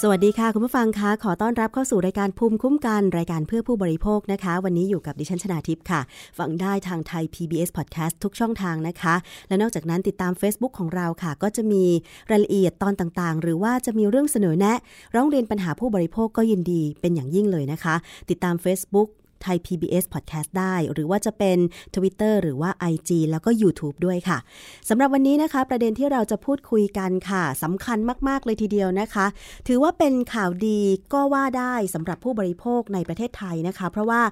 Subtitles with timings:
[0.00, 6.00] สวัสดีค่ะ คุณผู้ฟังคะขอต้อนรับเข้าสู่รายการภูมิคุ้มกันรายการเพื่อผู้บริโภคนะคะ วันนี้อยู่กับดิฉันชนาทิพย์ค่ะ
[6.38, 9.14] ฟังได้ทางไทย PBS Podcast ทุกช่องทางนะคะ
[9.48, 11.84] และนอกจากนั้นติดตาม Facebook ของเราค่ะ ก็จะมี
[12.30, 14.78] รายละเอียดตอนต่างๆ หรือว่าจะมีเรื่องเสนอแนะ
[15.14, 17.94] ร้องเรียนปัญหาผู้บริโภคก็ยินดีเป็นอย่างยิ่งเลยนะคะ
[18.30, 19.08] ติดตาม Facebook
[19.44, 21.58] ไทย PBS Podcast ได้ หรือว่าจะเป็น
[21.94, 24.38] Twitter หรือว่า IG แล้วก็ YouTube ด้วยค่ะ
[24.88, 29.26] สำหรับวันนี้นะคะ ประเด็นที่เราจะพูดคุยกันค่ะสำคัญมาก ๆ เลยทีเดียวนะคะ
[29.68, 30.80] ถือว่าเป็นข่าวดี
[31.12, 34.22] ก็ว่าได้สำหรับผู้บริโภคในประเทศไทยนะคะ เพราะว่า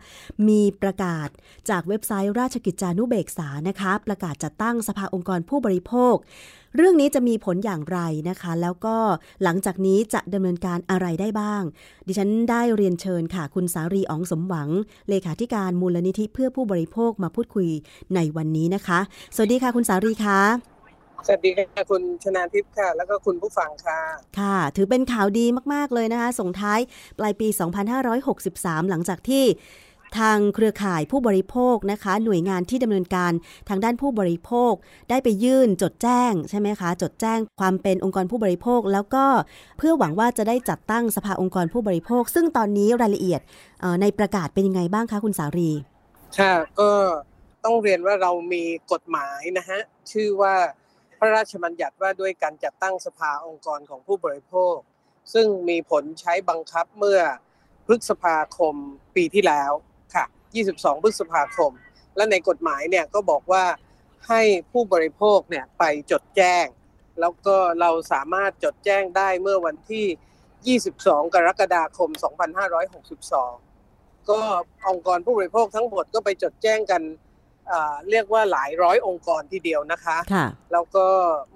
[0.48, 1.28] มีประกาศ
[1.70, 6.14] จากเว็บไซต์ราชกิจจานุเบกษานะคะ ประกาศจัดตั้งสภาองค์กรผู้บริโภค
[6.76, 8.96] เรื่องนี้จะมีผลอย่างไรนะคะ แล้วก็
[9.42, 11.62] หลังจากนี้จะดำเนินการอะไรได้บ้าง
[12.06, 14.68] ดิฉันได้เรียนเชิญค่ะ คุณสารีอ๋องสมหวัง
[15.08, 17.68] เลขาธิการมูลนิธิเพื่อผู้บริโภคมาพูดคุย
[18.14, 19.00] ในวันนี้นะคะ
[19.34, 20.40] สวัสดีค่ะ คุณสารีคะ
[21.26, 24.00] สวัสดีค่ะคุณชนาทิพย์ค่ะ แล้วก็คุณผู้ฟังค่ะ
[24.38, 26.78] ค่ะ ถือเป็นข่าวดีมาก ๆ เลยนะคะ ส่งท้าย
[27.18, 27.48] ปลายปี
[28.18, 29.44] 2563 หลังจากที่
[30.18, 33.32] ทางเครือข่ายผู้บริโภคนะคะ หน่วยงานที่ดำเนินการ
[33.68, 34.72] ทางด้านผู้บริโภค
[35.10, 39.24] ได้ไปยื่นจดแจ้งใช่ไหมคะ จดแจ้งความเป็นองค์กรผู้บริโภค แล้วก็
[39.78, 43.40] เพื่อหวังว่าจะได้จัดตั้งสภาองค์กรผู้บริโภค ซึ่งตอนนี้รายละเอียด
[44.00, 45.70] ในประกาศเป็นยังไงบ้างคะคุณสารี
[46.38, 46.90] ค่ะก็
[47.64, 49.80] ต้องเรียนว่าเรามีกฎหมายนะฮะ
[50.12, 50.54] ชื่อว่า
[51.18, 54.76] พระราชบัญญัติว่าด้วยการจัดตั้งสภาองค์กรของผู้บริโภค
[55.34, 57.20] ซึ่งมีผลใช้บังคับเมื่อ
[57.86, 58.74] พฤษภาคม
[59.16, 59.72] ปีที่แล้ว
[60.60, 61.72] 22 พฤษภาคม
[62.16, 63.64] และในกฎหมายเนี่ยก็บอกว่า
[64.28, 66.66] ให้ผู้บริโภคเนี่ยไปจดแจ้ง
[67.20, 72.10] แล้วก็เราสามารถจดแจ้งได้เมื่อวันที่ 22 กรกฎาคม
[73.00, 74.40] 2562 ก็
[74.88, 77.02] องค์กรผู้บริโภคทั้งหมดก็ไปจดแจ้งกัน
[77.70, 81.06] อ่าเรียกว่าหลายร้อยองค์กรทีเดียวนะคะค่ะแล้วก็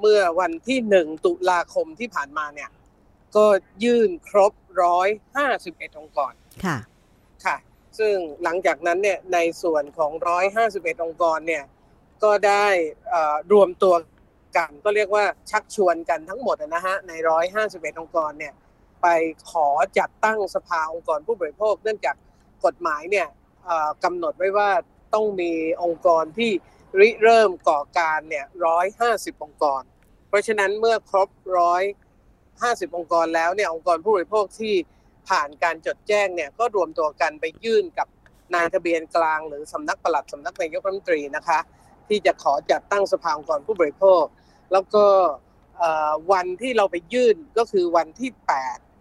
[0.00, 2.70] เมื่อวันที่หนึ่งตุลาคมที่ผ่านมาเนี่ย
[3.36, 3.46] ก็
[3.84, 4.52] ยื่นครบ
[4.82, 6.32] ร้อยห้าสิบเอ็ดองค์กร
[6.64, 6.78] ค่ะ
[7.44, 7.56] ค่ะ
[7.98, 11.64] ซึ่งหลังจากนั้นเนี่ยในส่วนของร้อยห้าสิบเอ็ดองค์กรเนี่ย
[12.24, 12.66] ก็ได้
[13.12, 13.94] อ่อรวมตัว
[14.56, 18.54] กันก็เรียกว่าชักชวนกันทั้งหมดนะฮะในร้อยห้าสิบเอ็ดองค์กรเนี่ย
[19.02, 19.06] ไป
[19.50, 19.68] ขอ
[19.98, 22.16] จัดตั้งสภาองค์กรผู้บริโภค เนื่องจาก
[22.64, 23.26] กฎหมายเนี่ย
[24.04, 24.70] กำหนดไว้ว่า
[25.14, 25.52] ต้องมี
[25.82, 26.50] องค์กรที่
[27.00, 29.82] ริเริ่มก่อการเนี่ยร้อยห้าสิบองค์กร
[30.28, 31.28] เพราะฉะนั้นเมื่อครบ
[31.58, 31.82] ร้อย
[32.62, 34.74] ห้าสิบองค์กรแล้วเนี่ยองค์กรผู้บริโภคที่
[35.28, 38.08] ผ่านการจดแจ้งเนี่ยก็รวมตัวกันไปยื่นกับ
[38.54, 41.58] นายทะเบียนกลาง หรือสำนักปลัดสำนักนายกรัฐมนตรีนะคะ
[42.08, 44.24] ที่จะขอจัดตั้งสภาองค์กรผู้บริโภค
[44.72, 45.04] แล้วก็
[46.32, 48.30] วันที่เราไปยื่นก็คือวันที่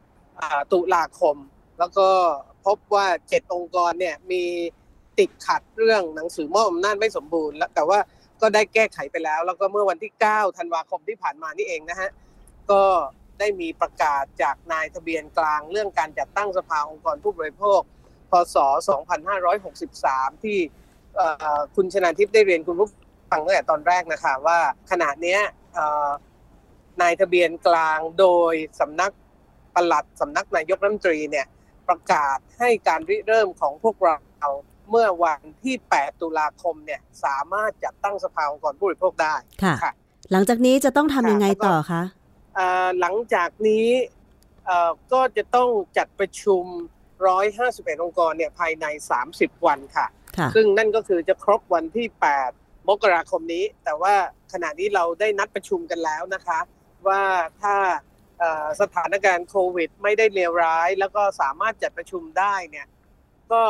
[0.01, 1.35] 8 ตุลาคม
[1.79, 2.07] แล้วก็
[2.65, 4.43] พบว่า 7 องค์กรเนี่ยมี
[5.19, 7.99] ติดขัดเรื่องหนังสือมอบอำนาจไม่สมบูรณ์แล้วแต่ว่า
[8.41, 12.09] ก็ได้แก้ไขไปแล้ว แล้วก็เมื่อวันที่ 9 ธันวาคมที่ผ่านมานี่เองนะฮะ
[12.71, 12.83] ก็
[13.39, 17.81] ได้มีประกาศจากนายทะเบียนกลาง เรื่องการจัดตั้งสภาองค์กรผู้บริโภค
[18.31, 18.57] พศ
[19.45, 20.57] 2563 ที่
[21.15, 22.89] เอ่อคุณชนาทิพย์ได้เรียนคุณผู้
[23.31, 24.59] ฟังตั้งแต่ตอนแรกนะคะว่า
[24.91, 25.41] ขณะเนี้ย
[25.73, 26.09] เอ่อ
[27.01, 29.11] นายทะเบียนกลางโดยสำนัก
[29.75, 31.47] ปลัดสำนักนายกรัฐมนตรีเนี่ย
[31.87, 34.17] ประกาศให้การริเริ่มของพวกเรา
[34.89, 39.91] เมื่อวันที่ 8 ตุลาคมเนี่ยสามารถจัดตั้งสภาองค์กรผู้บริโภคได้ค่ะค่ะ
[40.31, 42.24] หลังจากนี้จะต้องทำยังไงต่อคะเอ่อ
[42.99, 43.87] หลังจากนี้
[44.65, 46.63] เอ่อก็จะต้องจัดประชุม
[47.33, 48.85] 151 องค์กรเนี่ยภายใน
[49.25, 50.07] 30 วันค่ะ
[50.37, 52.07] ค่ะ ซึ่งนั่นก็คือจะครบวันที่
[52.49, 54.15] 8 มกราคมนี้ แต่ว่า
[54.53, 56.59] ขณะนี้เราได้นัดประชุมกันแล้วนะคะ
[57.07, 57.21] ว่า
[57.61, 57.75] ถ้า
[58.39, 62.87] เอ่อสถานการณ์โควิด ไม่ได้เลวร้าย แล้วก็สามารถจัดประชุมได้เนี่ย
[63.51, 63.63] ก็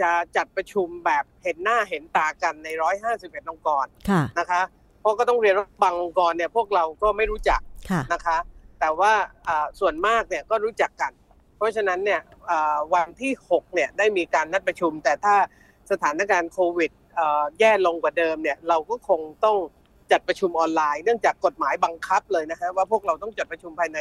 [0.00, 2.68] จะจัดประชุมแบบเห็นหน้าเห็นตากันใน
[3.08, 4.77] 151 องค์กรค่ะนะคะเพ
[5.08, 7.60] ราะก็ต้องเรียนว่าบางองค์กรเนี่ยพวกเราก็ไม่รู้จัก
[7.90, 8.38] ค่ะนะคะ
[8.80, 9.12] แต่ว่า
[9.48, 11.12] อ่าส่วนมากเนี่ยก็รู้จักกัน
[11.56, 12.20] เพราะฉะนั้นเนี่ย
[12.50, 15.34] อ่าวันที่6เนี่ยได้มีการนัดประชุม แต่ถ้า
[15.90, 19.56] สถานการณ์โควิดอ่าแย่ลงกว่าเดิมเนี่ยเราก็คงต้อง
[20.12, 23.98] จัดประชุมออนไลน์ เนื่องจากกฎหมายบังคับเลยนะฮะว่าพวกเราต้องจัดประชุมภายใน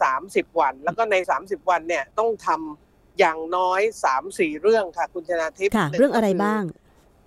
[0.00, 3.80] 30 วัน แล้วก็ใน 30 วันเนี่ยต้องทำอย่างน้อย
[4.20, 6.62] 3-4 เรื่องค่ะ คุณชนาทิพย์ค่ะหนึ่เรื่องอะไรก็คืบ้าง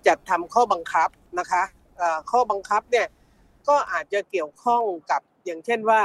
[0.06, 1.83] จัดทำข้อบังคับนะคะเอ่อ
[2.30, 3.08] ข้อบังคับเนี่ย
[3.68, 6.02] ก็อาจจะเกี่ยวข้องกับอย่างเช่นว่า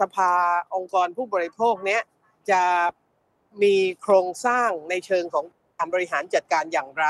[0.00, 0.32] สภา
[0.74, 2.02] องค์กรผู้บริโภคเนี้ย
[2.50, 2.62] จะ
[3.62, 5.44] มีโครงสร้างในเชิงของ
[5.76, 7.06] การบริหารจัดการอย่างไร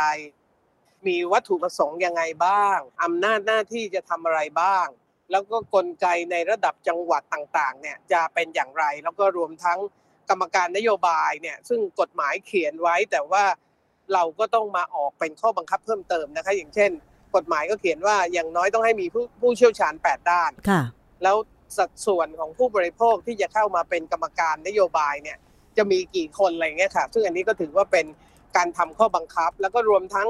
[1.07, 4.87] มีวัตถุประสงค์ยังไงบ้างอำนาจหน้าที่จะทำอะไรบ้าง
[5.31, 9.79] แล้วก็กลไกในระดับจังหวัดต่างๆเนี่ยจะเป็นอย่างไร แล้วก็รวมทั้ง
[10.29, 13.45] กรรมการนโยบายเนี่ยซึ่งกฎหมายเขียนไว้แต่ว่า
[14.13, 16.91] เราก็ต้องมาออกเป็นข้อบังคับเพิ่มเติมนะคะ อย่างเช่น
[17.37, 20.83] กฎหมายก็เขียนว่าอย่างน้อยต้องให้มีผู้ผู้เชี่ยวชาญ 8 ด้านค่ะ
[21.23, 21.37] แล้ว
[21.77, 25.39] สัดส่วนของผู้บริโภคที่จะเข้ามาเป็นกรรมการนโยบายเนี่ย
[25.77, 28.07] จะมีกี่คนอะไรเงี้ยค่ะ ซึ่งอันนี้ก็ถือว่าเป็น
[28.57, 30.29] การทำข้อบังคับ แล้วก็รวมทั้ง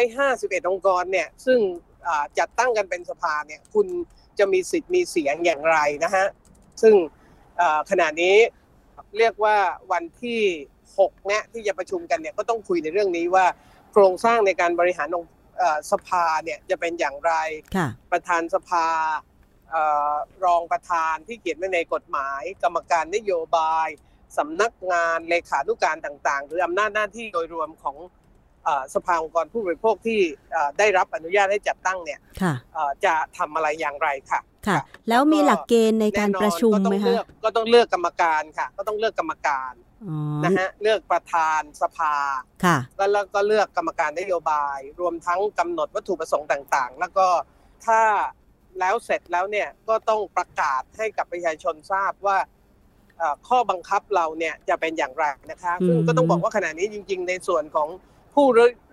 [0.00, 1.58] 151 องค์กรเนี่ยซึ่ง
[2.06, 3.86] อ่าจัดตั้งกันเป็นสภาเนี่ยคุณ
[4.38, 6.26] จะมีสิทธิ์มีเสียงอย่างไรนะฮะ
[6.82, 6.94] ซึ่ง
[7.60, 8.36] อ่าขณะนี้
[9.18, 9.56] เรียกว่า
[9.92, 10.40] วันที่
[10.84, 13.46] 6เนี่ยที่จะประชุมกันเนี่ยก็ต้องคุยในเรื่องนี้ว่า
[13.92, 15.39] โครงสร้างในการบริหารองค์เอ่อ
[15.90, 17.32] สภาเนี่ยจะเป็นอย่างไร
[17.76, 18.86] ค่ะประธานสภา
[19.70, 20.14] เอ่อ
[20.44, 23.88] รองประธานที่เขียนไว้ในกฎหมาย กรรมการนโยบาย
[24.38, 27.96] สำนักงานเลขานุการต่างๆ หรืออำนาจหน้าที่โดยรวมของ
[28.64, 30.20] เอ่อสภาองค์กรผู้บริโภคที่
[30.52, 34.78] เอ่อได้รับอนุญาตให้จัดตั้งเนี่ยค่ะเอ่อจะทำอะไรอย่างไรค่ะค่ะ
[35.08, 39.89] แล้วมีหลักเกณฑ์ในการประชุมแน่นอนก็ไหมต้องคะเลือกก็ต้องเลือกกรรมการค่ะ ก็ต้องเลือกกรรมการอ๋อ
[40.44, 42.14] นะฮะเลือกประธานสภา
[42.64, 47.26] ค่ะแล้วเราก็เลือกกรรมการนโยบาย รวมทั้งกำหนดวัตถุประสงค์ต่างๆ แล้วก็
[47.86, 48.00] ถ้า
[48.80, 52.38] แล้วเสร็จแล้วเนี่ยก็ต้องประกาศให้กับประชาชนทราบว่า
[53.18, 57.88] เอ่อข้อบังคับเราเนี่ยจะเป็นอย่างไรนะคะซึ่งอืมก็ต้องบอกว่าขณะนี้จริง ๆ ในส่วนของ
[58.34, 58.46] ผู้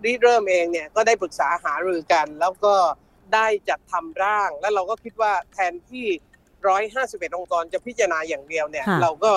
[0.05, 2.73] ริเริ่มเองเนี่ยก็ได้ปรึกษาหารือกัน แล้วก็
[3.33, 6.07] ได้จัดทำร่าง แล้วเราก็คิดว่าแทนที่
[6.71, 9.31] 151 องค์กรจะพิจารณาอย่างเดียวเนี่ยค่ะเราก็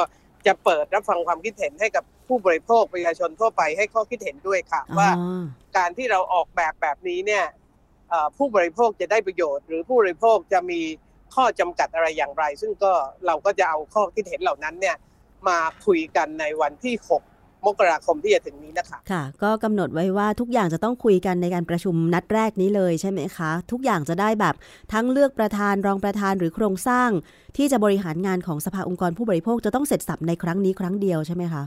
[0.47, 5.43] จะเปิดรับฟังความคิดเห็นให้กับผู้บริโภคประชาชนทั่วไปให้ข้อคิดเห็นด้วยค่ะ ว่าอ๋อ
[5.77, 7.45] การที่เราออกแบบแบบนี้เนี่ย
[8.09, 10.81] เอ่อผู้บริโภคจะได้ประโยชน์ หรือผู้บริโภคจะมี
[11.35, 12.93] ข้อจำกัดอะไรอย่างไร ซึ่งก็
[13.27, 14.97] เราก็จะเอาข้อคิดเห็นเหล่านั้นเนี่ย
[15.49, 17.30] มาคุยกันในวันที่ 6
[17.67, 24.55] มกราคมที่จะถึงนี้นะคะค่ะ ก็กำหนดไว้ว่าทุกอย่างจะต้องคุยกันในการประชุมนัดแรกนี้เลยใช่ไหมคะ ทุกอย่างจะได้แบบ
[24.93, 27.11] ทั้งเลือกประธานรองประธานหรือโครงสร้าง
[27.57, 31.63] ที่จะบริหารงานของสภาองค์กรผู้บริโภคจะต้องเสร็จสับในครั้งนี้ครั้งเดียวใช่ไหมคะ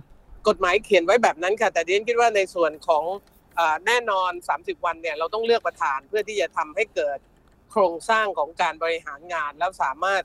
[0.48, 3.04] กฎหมายเขียนไว้แบบนั้นค่ะ แต่ดิฉันคิดว่าในส่วนของ
[3.60, 7.18] อาแน่นอน 30 วันเนี่ยเราต้องเลือกประธานเพื่อที่จะทำให้เกิด
[7.72, 10.24] โครงสร้างของการบริหารงาน แล้วสามารถ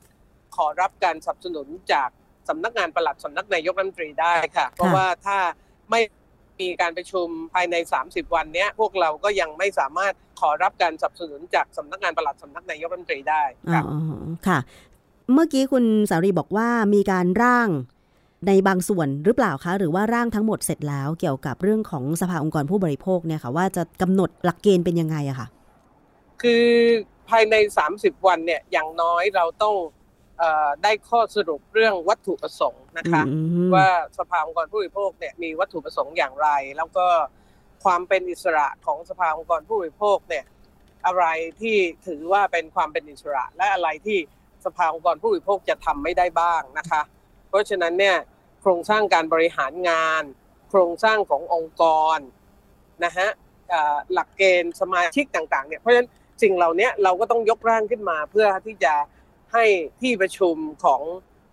[0.56, 2.10] ขอรับการสนับสนุนจาก
[2.48, 5.38] สำนักงานปลัดสำนักนายกรัฐมนตรีได้ค่ะ เพราะว่าถ้า
[5.90, 6.00] ไม่
[6.60, 13.92] มีการประชุมภายใน 30 วันเนี้ยพวกเราก็ยังไม่สามารถขอรับการสนับสนุนจากสำนักงานปลัดสำนักนายกรัฐมนตรีได้อ๋ค่ะอ
[14.48, 14.58] ค่ะ
[15.32, 17.68] เมื่อกี้คุณสารีบอกว่ามีการร่าง
[18.46, 25.48] ในบางส่วนหรือเปล่าคะ หรือว่าร่างทั้งหมดเสร็จแล้วเกี่ยวกับเรื่องของสภาองค์กรผู้บริโภคเนี่ยค่ะว่าจะกำหนดหลักเกณฑ์เป็นยังไงอะค่ะ
[26.42, 26.66] คือ
[27.28, 27.54] ภายใน
[27.90, 29.97] 30 วันเนี่ยอย่างน้อยเราต้องเออ
[30.82, 33.88] ได้ข้อสรุปเรื่องวัตถุประสงค์นะคะอืมว่า
[34.18, 37.06] สภาองค์กรผู้บริโภคเนี่ยมีวัตถุประสงค์อย่างไร แล้วก็
[37.84, 40.44] ความเป็นอิสระของสภาองค์กรผู้บริโภคเนี่ย
[41.06, 41.24] อะไร
[41.60, 41.76] ที่
[42.06, 44.18] ถือว่าเป็นความเป็นอิสระ และอะไรที่
[44.64, 47.02] สภาองค์กรผู้บริโภคจะทำไม่ได้บ้างนะคะ
[47.48, 48.16] เพราะฉะนั้นเนี่ย
[48.60, 50.22] โครงสร้างการบริหารงาน
[50.70, 51.84] โครงสร้างขององค์ก
[52.16, 52.18] ร
[53.04, 53.28] นะฮะ
[53.70, 56.08] เอ่อหลักเกณฑ์สมาชิกต่างๆเนี่ยเพราะฉะนั้น
[56.42, 58.94] สิ่งเหล่านี้เราก็ต้องยกร่างขึ้นมาเพื่อที่จะ
[59.52, 59.64] ให้
[60.00, 61.00] ที่ประชุมของ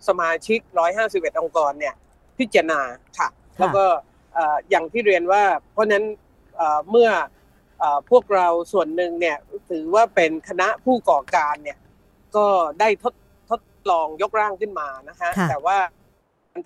[0.08, 0.60] สมาชิก
[0.96, 1.94] 151 องค์กรเนี่ย
[2.38, 2.80] พิจารณา
[3.18, 3.28] ค่ะ
[3.58, 3.84] แล้วก็
[4.34, 6.04] เอ่ออย่างที่เรียนว่า เพราะฉะนั้น
[6.56, 7.10] เอ่อเมื่อ
[7.78, 9.36] เอ่อพวกเราส่วนหนึ่งเนี่ย
[9.70, 11.78] ถือว่าเป็นคณะผู้ก่อการเนี่ย
[12.36, 12.46] ก็
[12.80, 13.14] ได้ทด
[13.50, 13.60] ทด
[13.90, 16.05] ลองยกร่างขึ้นมานะฮะค่ะแต่ว่าการ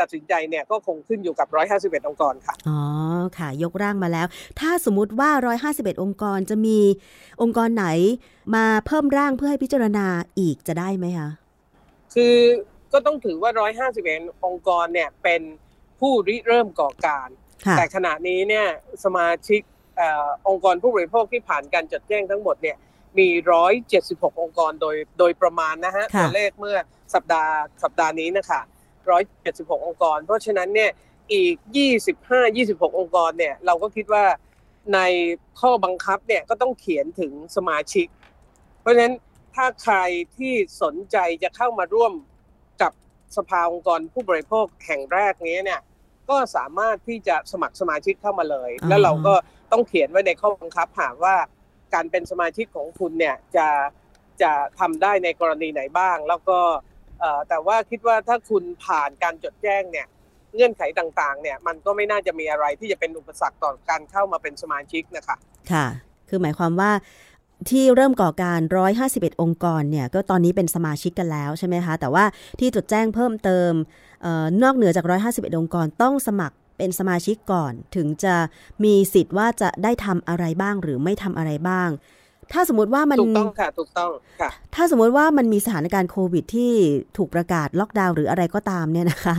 [0.01, 1.49] ตัดสินใจเนี่ยก็คงขึ้นอยู่กับ
[2.01, 2.81] 151 องค์กรค่ะ อ๋อ
[3.39, 4.27] ค่ะ ยกร่างมาแล้ว
[4.61, 5.31] ถ้าสมมติว่า
[5.67, 6.79] 151 องค์กรจะมี
[7.43, 7.87] องค์กรไหน
[8.55, 10.07] มาเพิ่มร่างเพื่อให้พิจารณา
[10.39, 11.31] อีกจะได้ไหมคะ
[12.15, 12.37] คือ
[12.93, 13.51] ก็ต้องถือว่า
[14.03, 15.43] 151 องค์กรเนี่ยเป็น
[16.01, 17.29] ผู้ริเริ่มก่อการ
[17.67, 18.67] ค่ะแต่ขณะนี้เนี่ย
[19.05, 19.61] สมาชิก
[19.97, 22.77] เออองค์กรผู้บริโภคที่ผ่านการจดแจ้งทั้งหมดเนี่ย
[23.19, 23.29] มี
[23.85, 26.77] 176 องค์กรโดยโดยประมาณนะฮะค่ะตัวเลขเมื่อ
[27.15, 28.61] สัปดาห์สัปดาห์นี้นะคะ
[29.09, 30.91] 176 องค์กร เพราะฉะนั้นเนี่ย
[31.33, 31.57] อีก
[32.09, 34.25] 25 26 องค์กรเนี่ยเราก็คิดว่า
[34.95, 35.01] ใน
[35.61, 38.07] ข้อบังคับเนี่ยก็ต้องเขียนถึงสมาชิก
[38.81, 39.15] เพราะฉะนั้น
[39.55, 39.97] ถ้าใคร
[40.37, 42.13] ที่สนใจจะเข้ามาร่วม
[42.83, 42.93] กับ
[43.37, 45.81] สภาองค์กรผู้บริโภคแห่งแรกนี้เนี่ย
[46.31, 49.35] ก็สามารถที่จะสมัครสมาชิกเข้ามาเลยอ๋อแล้วเราก็
[49.73, 51.37] ต้องเขียนไว้ในข้อบังคับหากว่า
[51.95, 53.69] การเป็นสมาชิกของคุณเนี่ยจะ
[54.43, 56.90] จะทำได้ในกรณีไหนบ้าง แล้วก็เอ่อ
[57.49, 60.07] แต่ว่าคิดว่าถ้าคุณผ่านการจดแจ้งเนี่ย
[60.55, 65.37] เงื่อนไขต่างๆ เนี่ย มันก็ไม่น่าจะมีอะไรที่จะเป็นอุปสรรคต่อการเข้ามาเป็นสมาชิกนะคะ
[65.73, 65.87] ค่ะ
[66.29, 66.93] คือหมายความว่า
[67.71, 68.61] ที่เริ่มก่อการ
[69.01, 72.25] 151 องค์กรเนี่ย ก็ตอนนี้เป็นสมาชิกกันแล้วใช่ไหมคะ แต่ว่า
[72.61, 73.73] ที่จดแจ้งเพิ่มเติม
[74.25, 78.35] ออนอกเหนือจาก 151 องค์กรต้องสมัครเป็นสมาชิกก่อน ถึงจะ
[78.85, 81.89] มีสิทธิ์ว่าจะได้ทำอะไรบ้างหรือไม่ทำอะไรบ้าง
[82.53, 86.73] ถ้าสมมติว่ามันถูกต้องค่ะถูกต้องค่ะ ถ้าสมมติว่ามันมีสถานการณ์โควิดที่
[87.17, 89.37] ถูกประกาศล็อกดาวน์หรืออะไรก็ตามเนี่ยนะคะ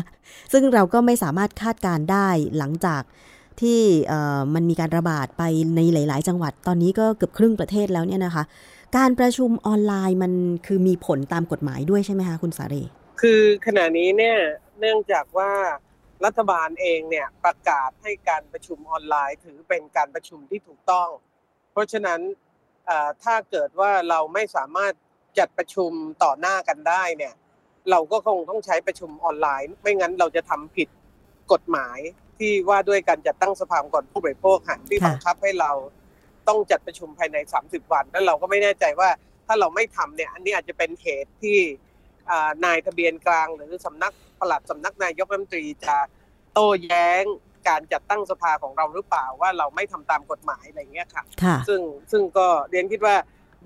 [0.52, 2.28] ซึ่งเราก็ไม่สามารถคาดการได้
[2.58, 3.02] หลังจาก
[3.62, 3.80] ที่
[4.54, 5.44] มันมีการระบาดไป
[5.76, 8.44] ในหลาย ๆ จังหวัดตอนนี้ก็เกือบครึ่งประเทศแล้วเนี่ยนะคะ
[8.98, 10.34] การประชุมออนไลน์มัน
[10.68, 12.84] คือมีผลตามกฎหมายด้วยใช่ไหมคะคุณสารี
[13.22, 14.38] คือขณะนี้เนี่ย
[14.80, 15.52] เนื่องจากว่า
[16.26, 21.10] รัฐบาลเองเนี่ยประกาศให้การประชุมออนไลน์ถือเป็นการประชุมที่ถูกต้อง
[21.72, 22.20] เพราะฉะนั้น
[23.24, 24.94] ถ้าเกิดว่าเราไม่สามารถ
[25.40, 25.92] จัดประชุม
[26.24, 27.34] ต่อหน้ากันได้เนี่ย
[27.92, 30.88] เราก็คงต้องใช้ประชุมออนไลน์ ไม่งั้นเราจะทำผิด
[31.52, 32.00] กฎหมาย
[32.38, 35.72] ที่ว่าด้วยการจัดตั้งสภาองค์กรผู้บริโภคค่ะที่บังคับให้เรา
[36.48, 39.10] ต้องจัดประชุมภายใน 30 วันแล้วเราก็ไม่แน่ใจว่า
[39.48, 41.58] ถ้าเราไม่ทำเนี่ย อันนี้อาจจะเป็นเหตุที่
[42.66, 45.96] นายทะเบียนกลาง หรือสำนักปลัดสำนักนายกรัฐมนตรีจะ
[46.54, 47.24] โต้แย้ง
[47.68, 51.24] การจัดตั้งสภาของเราหรือเปล่าว่าเราไม่ทำตามกฎหมายอะไรเงี้ยค่ะ
[51.68, 53.16] ซึ่งซึ่งก็เรียนคิดว่า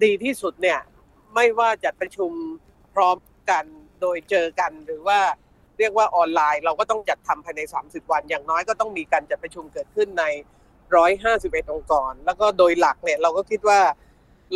[0.04, 0.80] ดีที่สุดเนี่ย
[1.36, 2.32] ไม่ว่าจัดประชุม
[2.96, 3.18] พร้อม
[3.52, 3.66] กัน
[4.02, 5.20] โดยเจอกันหรือว่า
[5.80, 10.24] เรียกว่าออนไลน์ เราก็ต้องจัดทำภายใน 30 วัน อย่างน้อยก็ต้องมีการจัดประชุมเกิดขึ้นใน
[11.00, 13.80] 151 องค์กร แล้วก็โดยหลักเนี่ยเราก็คิดว่า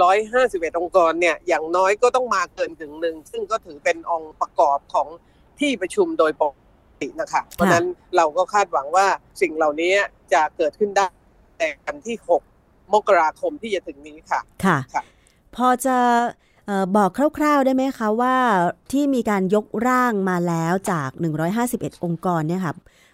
[0.01, 5.07] 151 องค์กรเนี่ยอย่างน้อยก็ต้องมาเกินถึงหนึ่งซึ่งก็ถือเป็นองค์ประกอบของ
[5.59, 6.53] ที่ประชุมโดยปก
[7.01, 9.05] ตินะคะ เพราะนั้นเราก็คาดหวังว่า
[9.41, 9.93] สิ่งเหล่านี้
[10.33, 11.07] จะเกิดขึ้นได้
[11.57, 12.15] แต่กันที่
[12.51, 15.03] 6 มกราคมที่จะถึงนี้ค่ะ ค่ะ
[15.55, 15.97] พอจะ
[16.97, 18.35] บอกคร่าว ๆ ได้ไหมคะว่า
[18.91, 21.09] ที่มีการยกร่างมาแล้วจาก
[21.57, 22.73] 151 องค์กรเนี่ยค่ะ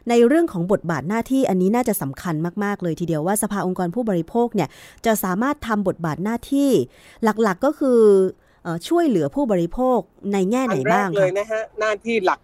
[0.10, 4.70] ในเรื่องของบทบาทหน้าที่อันนี้น่าจะสำคัญมากๆเลยทีเดียวว่าสภาองค์กรผู้บริโภคเนี่ย
[5.06, 6.70] จะสามารถทำบทบาทหน้าที่
[7.24, 8.00] หลักๆก็คือ
[8.88, 10.00] ช่วยเหลือผู้บริโภค
[10.34, 12.39] ในแง่ไหนบ้างเลยนะฮะหน้าที่หลัก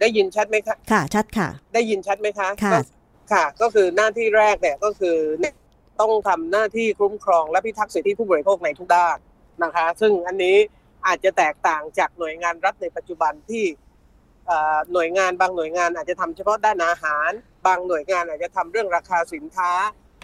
[0.00, 2.72] ได้ยินชัดไหมคะค่ะ ชัดค่ะ ได้ยินชัดไหมคะค่ะ
[3.32, 5.18] ค่ะ ก็คือหน้าที่แรกเนี่ยก็คือ
[6.00, 9.16] ต้องทำหน้าที่คุ้มครองและพิทักษ์สิทธิผู้บริโภคในทุกด้าน
[9.64, 10.56] นะคะ ซึ่งอันนี้
[11.06, 13.64] อาจจะแตกต่างจากหน่วยงานรัฐในปัจจุบันที่
[14.92, 17.30] หน่วยงานบางหน่วยงานอาจจะทำเฉพาะด้านอาหาร
[17.66, 19.70] บางหน่วยงานอาจจะทำเรื่องราคาสินค้า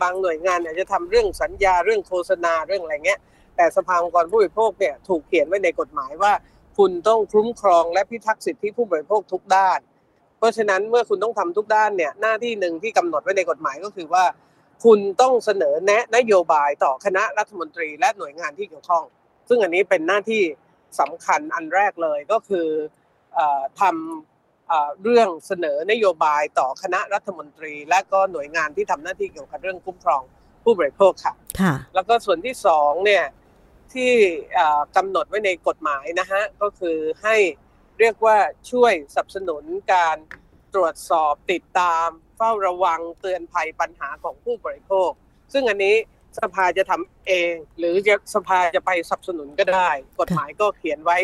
[0.02, 3.20] บางหน่วยงานอาจจะทำเรื่องสัญญาเรื่องโฆษณาเรื่องอะไรเงี้ย
[3.56, 6.32] แต่สภาองค์กรผู้บริโภคเนี่ยถูกเขียนไว้ในกฎหมายว่า
[6.78, 9.80] คุณต้องคุ้มครองและพิทักษ์สิทธิผู้บริโภคทุกด้าน
[10.38, 14.24] เพราะฉะนั้นเมื่อคุณต้องทำทุกด้านเนี่ยหน้าที่หนึ่งที่กำหนดไว้ในกฎหมายก็คือว่า
[14.84, 19.04] คุณต้องเสนอแนะนโยบายต่อคณะรัฐมนตรีและหน่วยงานที่เกี่ยวข้อง
[19.48, 20.42] ซึ่งอันนี้เป็นหน้าที่
[21.00, 22.68] สำคัญอันแรกเลยก็คือ
[23.80, 30.22] ทำเรื่องเสนอนโยบายต่อคณะรัฐมนตรี และก็หน่วยงานที่ทำหน้าที่เกี่ยวกับเรื่องคุ้มครอง
[30.64, 33.24] ผู้บริโภคค่ะค่ะแล้วก็ส่วนที่สองเนี่ย
[33.94, 34.12] ที่
[34.96, 37.36] กำหนดไว้ในกฎหมายนะฮะก็คือให้
[38.00, 38.38] เรียกว่า
[38.70, 39.64] ช่วยสนับสนุน
[39.94, 40.16] การ
[40.74, 45.10] ตรวจสอบติดตามเฝ้าระวังเตือนภัยปัญหาของผู้บริโภค
[45.52, 45.96] ซึ่งอันนี้
[46.40, 49.90] สภาจะทำเอง หรือจะสภาจะไปสนับสนุนก็ได้
[50.20, 51.18] กฎหมายก็เขียนไว้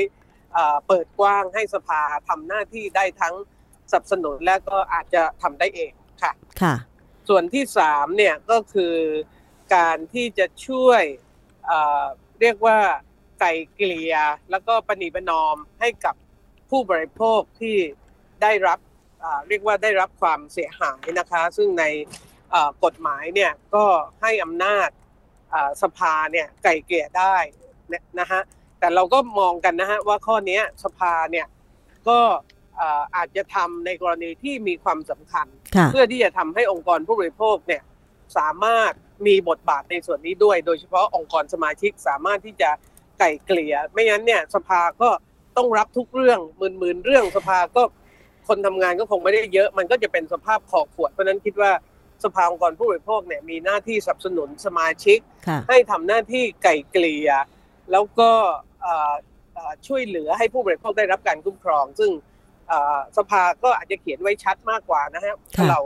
[0.86, 3.34] เปิดกว้างให้สภาทำหน้าที่ได้ทั้ง
[3.90, 5.92] สนับสนุนและก็อาจจะทำได้เอง
[6.22, 6.74] ค่ะค่ะ
[7.28, 8.96] ส่วนที่สามเนี่ยก็คือ
[9.76, 11.02] การที่จะช่วย
[12.42, 12.78] เรียกว่า
[13.40, 14.14] ไก่เกลี่ย
[14.50, 16.14] แล้วก็ปณีประนอมให้กับ
[16.70, 17.76] ผู้บริโภคที่
[18.42, 18.78] ได้รับ
[19.48, 21.84] เรียกว่าได้รับความเสียหายนะคะ ซึ่งใน
[22.84, 23.84] กฎหมายเนี่ยก็
[24.22, 24.88] ให้อำนาจ
[25.82, 27.36] สภาเนี่ยไก่เกลี่ยได้
[28.20, 28.42] นะฮะ
[28.78, 31.46] แต่เราก็มองกันนะฮะว่าข้อนี้สภาเนี่ย
[32.08, 32.18] ก็
[33.16, 35.46] อาจจะทำในกรณีที่มีความสำคัญ
[35.92, 37.82] เพื่อที่จะทำให้องค์กรผู้บริโภคเนี่ย
[38.38, 38.92] สามารถ
[39.26, 42.70] มีบทบาทในส่วนนี้ด้วย โดยเฉพาะองค์กรสมาชิกสามารถที่จะ
[43.18, 45.10] ไก่เกลี่ย ไม่งั้นเนี่ยสภาก็
[45.56, 47.82] ต้องรับทุกเรื่องหมื่นๆเรื่องสภาก็
[48.48, 51.72] คนทำงานก็คงไม่ได้เยอะ มันก็จะเป็นสภาพขอขวด เพราะนั้นคิดว่า
[52.24, 55.18] สภาองค์กรผู้บริโภคเนี่ยมีหน้าที่สนับสนุนสมาชิก
[55.68, 57.30] ให้ทำหน้าที่ไก่เกลี่ย
[57.92, 58.30] แล้วก็
[59.86, 62.10] ช่วยเหลือให้ผู้บริโภคได้รับการคุ้มครอง ซึ่ง
[63.16, 65.34] สภาก็อาจจะเขียนไว้ชัดมากกว่านะฮะ
[65.70, 65.78] เรา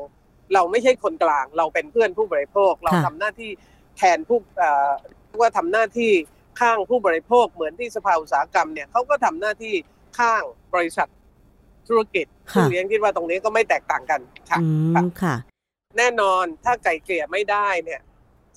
[0.55, 3.51] เราไม่ใช่คนกลาง เราเป็นเพื่อนผู้บริโภค เราทำหน้าที่
[3.97, 4.39] แทนผู้
[5.41, 6.13] ว่าทำหน้าที่
[6.61, 9.75] ข้างผู้บริโภค เหมือนที่สภาอุตสาหกรรมเนี่ยเขาก็ทำหน้าที่
[10.19, 10.43] ข้าง
[10.75, 11.09] บริษัท
[11.89, 14.59] ธุรกิจซึ่งเรียนคิดว่าตรงนี้ก็ไม่แตกต่างกันค่ะ
[15.23, 15.37] ค่ะ
[15.99, 18.01] แน่นอนถ้าไก่เกลี่ยไม่ได้เนี่ย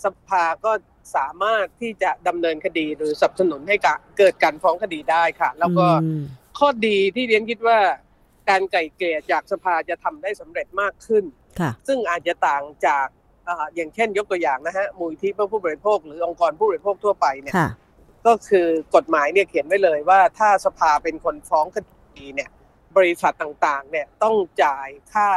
[0.04, 0.72] สภาก็
[1.16, 3.76] สามารถที่จะดำเนินคดีหรือสนับสนุนให้
[4.18, 5.86] เกิดการฟ้องคดีได้ค่ะ แล้วก็
[6.60, 7.80] ข้อดีที่เรียนคิดว่า
[8.50, 11.24] การไก่เกลี่ยจากสภาจะทำได้สำเร็จมากขึ้น
[11.88, 13.08] ซึ่งอาจจะต่างจาก
[13.76, 17.54] อย่างเช่นยกตัวอย่างนะฮะมูลที่เพื่อผู้บริโภค หรือองค์กรผู้บริโภคทั่วไปเนี่ย
[18.28, 21.78] ก็คือกฎหมายเนี่ยเขียนไว้เลยว่าถ้าสภาเป็นคนฟ้องค
[22.18, 22.50] ดีเนี่ย
[22.98, 25.30] บริษัทต่างๆเนี่ยต้องจ่ายค่า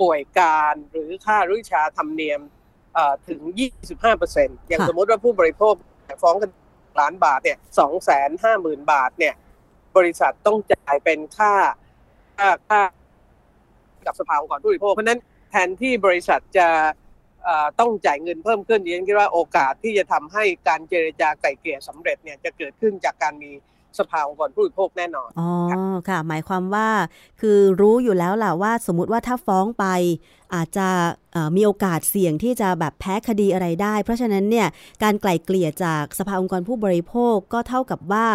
[0.00, 2.40] ป่วยการหรือค่าริชาธรรมเนียม
[3.28, 3.40] ถึง
[4.04, 5.74] 25%อย่างสมมติว่าผู้บริโภค
[6.22, 6.50] ฟ้องกัน
[7.00, 9.34] ล้านบาทเนี่ยสองแสนห้าหมื่นบาทเนี่ย
[9.96, 11.54] บริษัทต้องจ่ายเป็นค่า
[12.38, 12.82] ค่าค่า
[14.06, 15.20] กับสภาองค์กรผู้บริโภคเพราะนั้น
[15.50, 16.68] แทนที่บริษัทจะ
[17.80, 23.52] ต้องจ่ายเงินเพิ่มขึ้นดิฉันคิดว่าโอกาสที่จะทำให้การเจรจาไกล่เกลี่ยสำเร็จเนี่ยจะเกิดขึ้นจากการมี
[23.98, 25.50] สภาองค์กรผู้บริโภคแน่นอน อ๋อ
[26.08, 26.88] ค่ะ หมายความว่า
[27.40, 29.86] คือรู้อยู่แล้วล่ะว่าสมมุติว่าถ้าฟ้องไป
[30.54, 30.88] อาจจะ
[31.56, 34.68] มีโอกาสเสี่ยงที่จะแบบแพ้คดีอะไรได้ เพราะฉะนั้นเนี่ย
[35.02, 38.26] การไกล่เกลี่ยจากสภาองค์กรผู้บริโภคก็เท่ากับว่า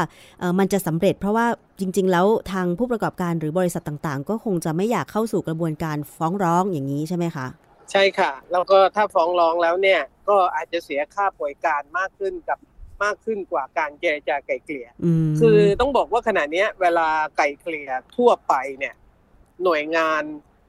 [0.60, 1.48] มันจะสำเร็จ เพราะว่า
[1.80, 7.48] จริง ๆ แล้วทางผู้ประกอบการหรือบริษัทต่างๆ ก็คงจะไม่อยากเข้าสู่กระบวนการฟ้องร้องอย่างนี้ใช่ไหมคะ
[7.92, 12.58] ใช่ค่ะ แล้วก็ถ้าฟ้องร้องแล้วเนี่ยก็อาจจะเสียค่าป่วยการมากขึ้นกับ
[13.04, 14.88] มากขึ้นกว่าการเจรจาไกล่เกลี่ย
[15.40, 18.96] คือต้องบอกว่าขณะนี้เวลาไกล่เกลี่ยทั่วไปเนี่ย
[19.64, 20.24] หน่วยงาน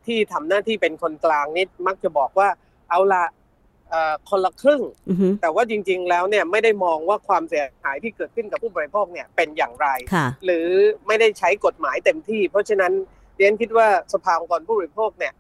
[0.07, 2.49] ที่ทำหน้าที่เป็นคนกลางนี่มักจะบอกว่า
[2.91, 3.25] เอาละ
[4.29, 4.83] คนละครึ่ง
[5.41, 9.89] แต่ว่าจริง ๆ แล้วเนี่ยไม่ได้มองว่าความเสียหายที่เกิดขึ้นกับผู้บริโภคเนี่ยเป็นอย่างไร
[10.45, 10.69] หรือ
[11.07, 12.93] ไม่ได้ใช้กฎหมายเต็มที่ เพราะฉะนั้น
[13.37, 15.33] เรียนคิดว่าสภาองค์กรผู้บริโภคเนี่ย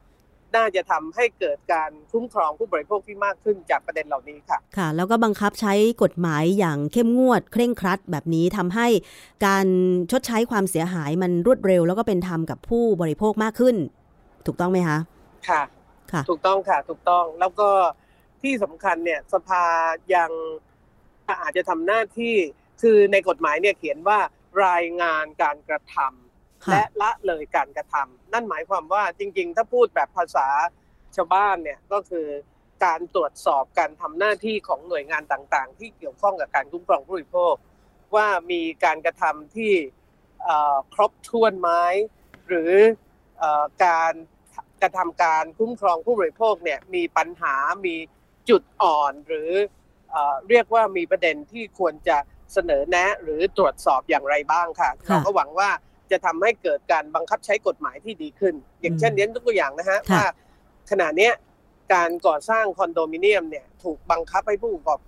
[0.56, 8.86] น่าจะทำให้เกิดการคุ้มครองผู้บริโภคที่มากขึ้นจากประเด็นเหล่านี้ค่ะ ค่ะ แล้วก็บังคับใช้กฎหมายอย่างเข้มงวด เคร่งครัดแบบนี้ทำให้
[9.46, 9.66] การ
[10.10, 13.76] ชดใช้ความเสียหายมันรวดเร็ว แล้วก็เป็นธรรมกับผู้บริโภคมากขึ้น
[14.46, 14.98] ถูกต้องไหมคะ
[15.48, 15.62] ค่ะ
[16.12, 17.68] ค่ะ ถูกต้องค่ะ ถูกต้องแล้วก็
[18.42, 19.64] ที่สำคัญเนี่ยสภา
[20.14, 20.30] ยัง
[21.42, 22.34] อาจจะทำหน้าที่
[22.82, 24.18] คือในกฎหมายเนี่ยเขียนว่า
[24.66, 26.27] รายงานการกระทำ
[26.70, 30.48] และละเลยการกระทำนั่นหมายความว่าจริง ๆ ถ้าพูดแบบภาษา
[31.16, 32.26] ชาวบ้านเนี่ยก็คือ
[32.84, 37.54] การตรวจสอบการทำหน้าที่ของหน่วยงานต่างๆ ที่เกี่ยวข้องกับการคุ้มครองผู้บริโภค
[38.14, 39.72] ว่ามีการกระทำที่
[40.94, 41.70] ครบถ้วนไหม
[42.48, 42.72] หรือ
[43.84, 44.14] การ
[44.82, 47.54] กระทำการคุ้มครองผู้บริโภคเนี่ยมีปัญหา
[47.86, 47.96] มี
[48.48, 49.50] จุดอ่อน หรือ
[50.48, 52.18] เรียกว่ามีประเด็นที่ควรจะ
[52.52, 55.70] เสนอแนะ หรือตรวจสอบอย่างไรบ้างค่ะเราก็หวังว่า
[56.12, 60.26] จะทำให้เกิดการบังคับใช้กฎหมายที่ดีขึ้น อย่างเช่นเน้นตัวอย่างนะฮะว่า
[60.90, 61.30] ขณะนี้
[61.94, 64.98] การก่อสร้างคอนโดมิเนียมเนี่ยถูกบังคับให้ผู้ประกอบ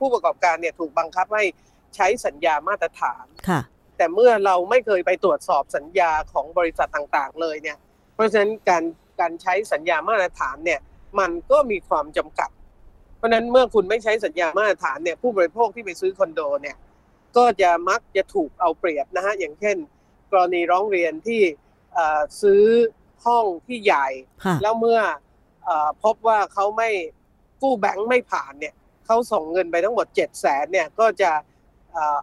[0.00, 1.44] ผู้ประกอบการเนี่ยถูกบังคับให้
[1.96, 3.24] ใช้สัญญามาตรฐาน
[3.96, 7.78] แต่เมื่อเราไม่เคยไปตรวจสอบสัญญาของบริษัทต่างๆ เลยเนี่ย
[8.14, 8.84] เพราะฉะนั้นการ
[9.20, 10.80] การใช้สัญญามาตรฐานเนี่ย
[11.20, 12.50] มันก็มีความจำกัด
[13.16, 16.76] เพราะนั้นเมื่อคุณไม่ใช้สัญญามาตรฐานเนี่ยผู้บริโภคที่ไปซื้อคอนโดเนี่ย
[17.36, 19.76] ก็จะมักจะถูกเอาเปรียบนะฮะอย่างเช่น
[20.32, 21.40] กรณีร้องเรียนที่
[22.42, 22.64] ซื้อ
[23.26, 24.08] ห้องที่ใหญ่
[24.62, 25.00] แล้วเมื่อ
[26.04, 26.90] พบว่าเขาไม่
[27.62, 28.74] กู้แบงค์ไม่ผ่านเนี่ย
[29.06, 31.30] เขาส่งเงินไปทั้งหมดเจ็ดแสนเนี่ยก็จะ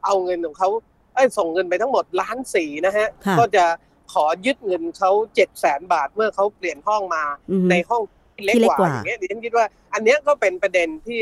[0.06, 0.70] เอาเงินของเขา
[1.14, 3.08] เอ้ส่งเงินไปทั้งหมดล้านสี่นะฮะ
[3.40, 3.66] ก็จะ
[4.14, 7.24] ขอยึดเงินเขาเจ็ดแสนบาทเมื่อเขาเปลี่ยนห้องมา
[7.70, 8.04] ในห้อง
[8.46, 11.22] เล็กกว่าอย่างเงี้ยดิฉันคิดว่า อันนี้ก็เป็นประเด็นที่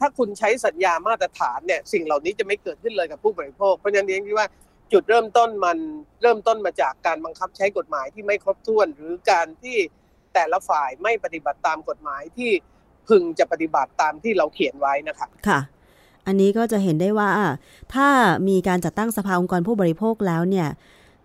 [0.00, 4.48] ถ้าคุณใช้สัญญามาตรฐานเนี่ยสิ่งเหล่านี้จะไม่เกิดขึ้นเลยกับผู้บริโภค เพราะฉะนั้นดิฉันคิดว่า
[4.92, 5.78] จุดเริ่มต้นมัน
[6.22, 9.76] เริ่มต้นมาจากการบังคับใช้กฎหมายที่ไม่ครบถ้วน หรือการที่
[10.34, 12.50] แต่ละฝ่ายไม่ปฏิบัติตามกฎหมายที่
[13.08, 15.60] พึงจะปฏิบัติตามที่เราเขียนไว้นะคะค่ะ
[16.26, 17.30] อันนี้ก็จะเห็นได้ว่า
[17.94, 18.08] ถ้า
[18.48, 20.68] มีการจัดตั้งสภาองค์กรผู้บริโภคแล้วเนี่ย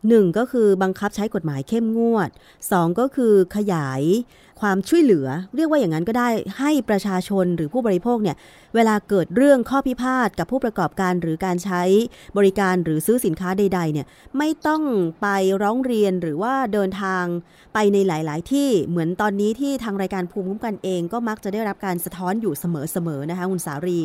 [0.10, 2.30] หนึ่งก็คือบังคับใช้กฎหมายเข้มงวด
[2.72, 4.02] สองก็คือขยาย
[4.62, 8.38] ความช่วยเหลือ เรียกว่าอย่างนั้นก็ได้ให้ประชาชนหรือผู้บริโภคเนี่ย
[8.76, 11.84] เวลาเกิดเรื่องข้อพิพาทกับผู้ประกอบการหรือการใช้
[12.38, 14.84] บริการหรือซื้อสินค้าใดๆเนี่ยไม่ต้อง
[15.22, 15.28] ไป
[15.62, 17.26] ร้องเรียนหรือว่าเดินทาง
[17.74, 24.00] ไปในหลาย ๆ ที่เหมือนตอนนี้ที่ทางรายการภูมิคุ้มกันเองก็มักจะได้รับการสะท้อนอยู่เสมอๆนะคะคุณสารี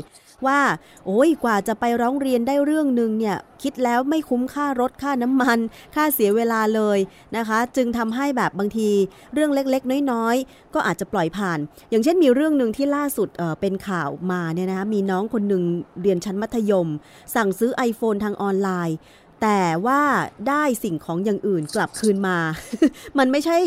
[0.46, 0.60] ว่า
[1.06, 5.58] โอ้ยกว่าจะไปร้องเรียนได้เรื่องหนึ่งเนี่ยคิดแล้วไม่คุ้มค่ารถค่าน้ำมัน
[5.94, 6.98] ค่าเสียเวลาเลย
[7.36, 8.90] นะคะ จึงทำให้แบบบางที
[9.34, 11.58] เรื่องเล็กๆ น้อยๆก็อาจจะปล่อยผ่าน
[11.90, 13.28] อย่างเช่นมีเรื่องหนึ่งที่ล่าสุด
[13.60, 15.62] เป็นข่าวมาเนี่ยนะคะมีน้องคนหนึ่ง
[16.02, 16.88] เรียนชั้นมัธยม
[17.34, 18.96] สั่งซื้อ iPhone ทางออนไลน์
[19.42, 20.00] แต่ว่า
[20.48, 22.38] ได้สิ่งของอย่างอื่นกลับคืนมา
[23.18, 23.58] มันไม่ใช่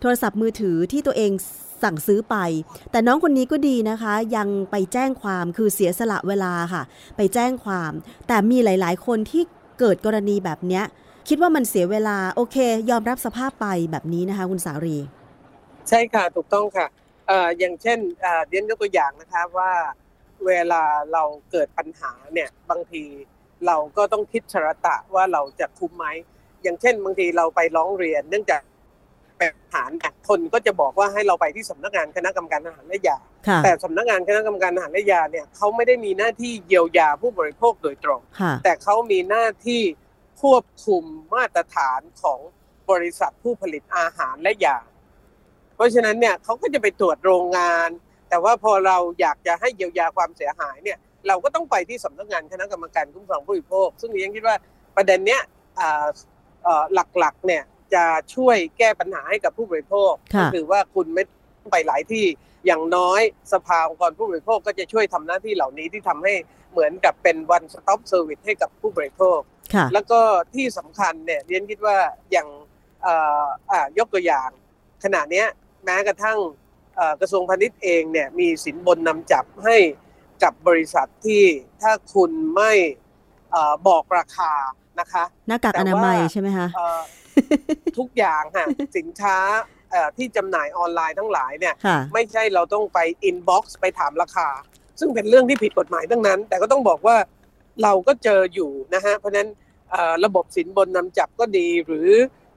[0.00, 1.32] โทรศัพท์มือถือที่ตัวเอง
[1.82, 2.36] สั่งซื้อไป
[2.90, 6.82] แต่น้องคนนี้ก็ดีนะคะ ยังไปแจ้งความคือเสียสละเวลาค่ะ
[7.16, 7.92] ไปแจ้งความ
[8.28, 9.42] แต่มีหลาย ๆ คนที่
[9.80, 10.84] เกิดกรณีแบบเนี้ย
[11.28, 12.56] คิดว่ามันเสียเวลา โอเค
[12.90, 14.98] ยอมรับสภาพไปแบบนี้นะคะ คุณสารี
[15.88, 16.86] ใช่ค่ะถูกต้องค่ะ
[17.26, 19.72] เอ่ออย่างเช่นเอ่อเรียนยกตัวอย่างนะคะว่า
[20.46, 23.04] เวลาเราเกิดปัญหาเนี่ยบางที
[23.66, 26.06] เราก็ต้องคิดชรตะว่าเราจะคุ้มไหม
[26.62, 28.62] อย่างเช่น บางทีเราไปร้องเรียน เนื่องจาก
[29.38, 29.90] แบบฐาน
[30.28, 33.18] คนก็จะบอกว่าให้เราไปที่สำนักงานคณะกรรมการอาหารและยา
[33.64, 38.20] แต่สำนักงานคณะกรรมการอาหารและยาเนี่ยเขาไม่ได้มีหน้าที่เยียวยาผู้บริโภคโดยตรง
[38.64, 39.82] แต่เขามีหน้าที่
[40.42, 42.38] ควบคุมมาตรฐานของ
[42.90, 44.78] บริษัทผู้ผลิตอาหารและยา
[45.76, 47.88] เพราะฉะนั้นเนี่ยเขาก็จะไปตรวจโรงงาน
[48.30, 54.56] แต่ว่าพอเราอยากจะให้เยียวยาความเสียหายเนี่ยเราก็ต้องไปที่สำนักงานคณะกรรมการคุ้มครองผู้บริโภค ซึ่งดิฉันคิดว่า
[54.96, 55.42] ประเด็นเนี้ย
[57.18, 57.62] หลักๆเนี่ย
[57.94, 62.26] จะช่วยแก้ปัญหาให้กับผู้บริโภคก็คือว่าคุณไม่ต้องไปหลายที่
[62.66, 63.20] อย่างน้อย
[63.52, 66.34] สภาองค์กรผู้บริโภคก็จะช่วยทำหน้าที่เหล่านี้ที่ทำให้
[66.72, 69.38] เหมือนกับเป็น one stop service ให้กับผู้บริโภค
[69.92, 70.20] แล้วก็
[70.54, 71.96] ที่สำคัญเนี่ยเรียนคิดว่า
[72.32, 72.48] อย่าง
[73.98, 74.48] ยกตัวอย่าง
[75.04, 75.44] ขณะนี้
[75.86, 76.38] แม้กระทั่ง
[77.20, 79.76] กระทรวงพาณิชย์เองเนี่ยมีสินบนนำจับให้
[80.42, 81.42] กับบริษัทที่
[81.82, 82.72] ถ้าคุณไม่
[83.88, 84.52] บอกราคา
[85.00, 86.68] นะคะหน้ากากอนามัยใช่ไหมคะ
[87.98, 89.36] ทุกอย่างค่ะสินค้า
[90.16, 91.74] ที่จำหน่ายออนไลน์ทั้งหลายเนี่ย
[92.14, 94.48] ไม่ใช่เราต้องไป inbox ไปถามราคา
[95.00, 97.16] ซึ่งเป็นเรื่องที่ผิดกฎหมายทั้งนั้น แต่ก็ต้องบอกว่า
[97.82, 99.48] เราก็เจออยู่นะฮะเพราะฉะนั้น
[100.24, 102.10] ระบบสินบนนำจับก็ดี หรือ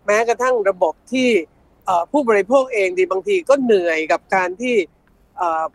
[0.05, 1.29] แม้กระทั่งระบบที่
[2.11, 4.75] ผู้บริโภคเองดีบางทีก็เหนื่อยกับการที่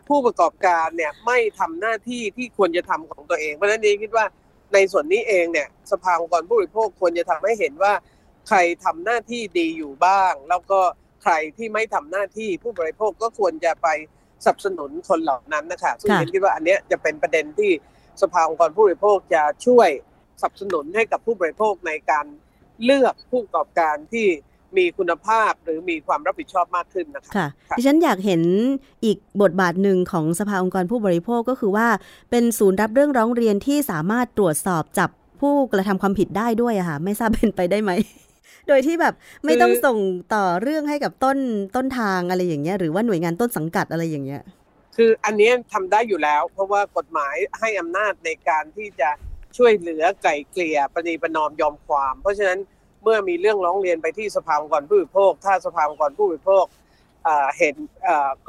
[0.07, 4.25] ผู้ประกอบการเนี่ยไม่ทำหน้าที่ที่ควรจะทำของตัวเอง เพราะฉะนั้นเองคิดว่า
[4.73, 7.93] ในส่วนนี้เองเนี่ยสภาองค์กรผู้บริโภคควรจะทำให้เห็นว่า
[8.47, 10.79] ใครทำหน้าที่ดีอยู่บ้าง แล้วก็
[11.23, 13.87] ใครที่ไม่ทำหน้าที่ผู้บริโภคก็ควรจะไป
[14.45, 17.71] สนับสนุนคนเหล่านั้นนะคะซึ่งฉันคิดว่าอันนี้จะเป็นประเด็นที่
[18.21, 19.89] สภาองค์กรผู้บริโภคจะช่วย
[20.41, 22.25] สนับสนุนให้กับผู้บริโภคในการ
[22.83, 24.27] เลือกผู้ประกอบการที่
[24.77, 27.47] มีคุณภาพหรือมีความรับผิดชอบมากขึ้นนะคะค่ะ
[27.77, 28.41] ดิฉันอยากเห็น
[29.05, 31.87] อีกบทบาทหนึ่งของสภาองค์กรผู้บริโภคก็คือว่า
[32.31, 35.09] เป็นศูนย์รับเรื่องร้องเรียนที่สามารถตรวจสอบจับ
[35.41, 37.91] ผู้กระทำความผิดได้ด้วยอะค่ะ ไม่ทราบเป็นไปได้ไหม
[38.67, 39.13] โดยที่แบบ
[39.45, 39.97] ไม่ต้องส่ง
[40.33, 41.37] ต่อเรื่องให้กับต้น
[41.75, 44.41] ต้นทางอะไรอย่างเงี้ยหรือว่าหน่วยงานต้นสังกัดอะไรอย่างเงี้ย
[44.95, 49.09] คืออันนี้ทำได้อยู่แล้ว เพราะว่ากฎหมายให้อำนาจในการที่จะ
[49.57, 52.59] ช่วยเหลือไก่เกลี่ยปณีประนอมยอมความ เพราะฉะนั้น
[53.05, 56.65] เมื่อมีเรื่องร้องเรียนไปที่สภาองค์กรผู้บริโภค ถ้าสภาองค์กรผู้บริโภค
[57.57, 57.75] เห็น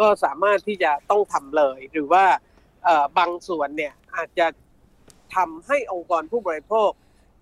[0.01, 2.25] ก็สามารถที่จะต้องทำเลย หรือว่า
[3.19, 4.47] บางส่วนเนี่ยอาจจะ
[5.35, 6.91] ทำให้องค์กรผู้บริโภค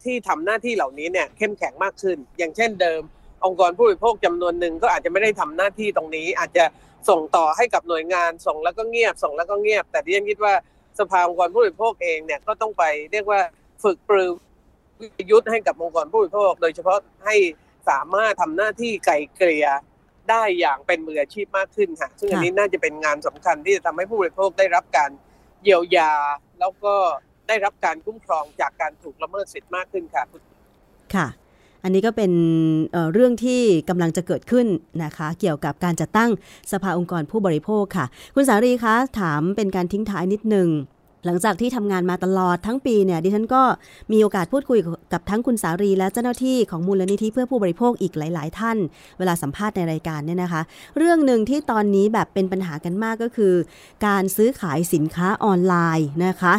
[0.05, 3.03] ที่ทำหน้าที่เหล่านี้เนี่ยเข้มแข็งมากขึ้น อย่างเช่นเดิม
[3.45, 6.65] องค์กรผู้บริโภคจำนวนหนึ่งก็อาจจะไม่ได้ทำหน้าที่ตรงนี้ อาจจะ
[7.09, 10.55] ส่งต่อให้กับหน่วยงานส่งแล้วก็เงียบ ส่งแล้วก็เงียบ แต่ที่ฉันคิดว่า
[10.99, 13.41] สภาองค์กรผู้บริโภคเองเนี่ยก็ต้องไปเรียกว่า
[13.85, 14.31] ฝึกปรือ
[15.31, 17.37] ยุทธ์ให้กับองค์กรผู้บริโภค โดยเฉพาะให้
[17.89, 19.69] สามารถทำหน้าที่ไก่เกลี่ย
[20.31, 25.11] ได้อย่างเป็นมืออาชีพมากขึ้นค่ะ ซึ่งอันนี้น่าจะเป็นงานสำคัญที่จะทำให้ผู้บริโภคได้รับการ
[25.63, 26.13] เยียวยา
[26.61, 26.95] แล้วก็
[27.49, 30.25] ได้รับการคุ้มครองจากการถูกละเมิดสิทธิ์มากขึ้นค่ะ
[31.15, 31.27] ค่ะ
[31.83, 32.33] อันนี้ก็เป็น
[32.93, 34.67] เเรื่องที่กำลังจะเกิดขึ้น
[35.05, 36.31] นะคะ เกี่ยวกับการจัดตั้ง
[36.73, 40.69] สภาองค์กรผู้บริโภคค่ะ คุณสารีคะถามเป็นการทิ้งท้ายนิดนึง
[41.25, 43.63] หลังจากที่ทำงานมาตลอดทั้งปีเนี่ยดิฉันก็
[44.13, 44.79] มีโอกาสพูดคุย
[45.13, 48.77] กับทั้งคุณสารีและเจ้าหน้าที่ของมูลนิธิเพื่อผู้บริโภคอีกหลาย ๆ ท่าน
[49.19, 50.63] เวลาสัมภาษณ์ในรายการเนี่ยนะคะ
[50.99, 53.55] เรื่องหนึ่งที่ตอนนี้แบบเป็นปัญหากันมากก็คือ
[54.07, 56.55] การซื้อขายสินค้าออนไลน์นะคะ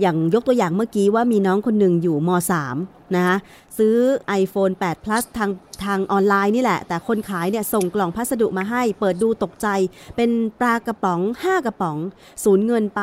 [0.00, 3.36] อย่างยกตัวอย่างเมื่อกี้ว่ามีน้องคนหนึ่งอยู่ม .3 นะคะ
[3.78, 3.96] ซื้อ
[4.42, 5.50] iPhone 8 Plus ทาง
[5.84, 9.68] ทางออนไลน์นี่แหละ แต่คนขายเนี่ยส่งกล่องพัสดุมาให้ เปิดดูตกใจ
[10.16, 11.96] เป็นปลากระป๋อง 5 กระป๋อง
[12.44, 13.02] สูญเงินไป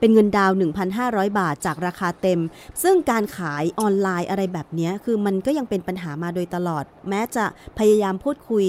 [0.00, 0.50] เป็นเงินดาว
[0.94, 2.40] 1,500 บาทจากราคาเต็ม
[2.82, 7.44] ซึ่งการขายออนไลน์อะไรแบบนี้คือมันก็ยังเป็นปัญหามาโดยตลอด แม้จะ
[7.78, 8.66] พยายามพูดคุย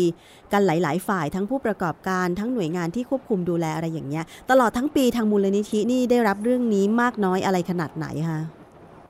[0.51, 8.41] กันหลาย ๆ ฝ่ายทั้งผู้ประกอบการทั้งหน่วยงานที่ควบคุมดูแลอะไรอย่างเงี้ยตลอดทั้งปีทางมูลนิธินี่ได้รับเรื่องนี้มากน้อยอะไรขนาดไหนคะ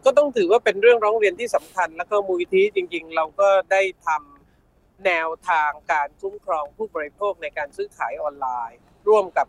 [0.06, 9.48] ก็ต้องถือว่าเป็นเรื่องร้องเรียนที่สำคัญ แล้วก็มูลทีจริง ๆ เราก็ได้ทำแนวทางการคุ้มครองผู้บริโภคในการซื้อขายออนไลน์ ร่วมกับ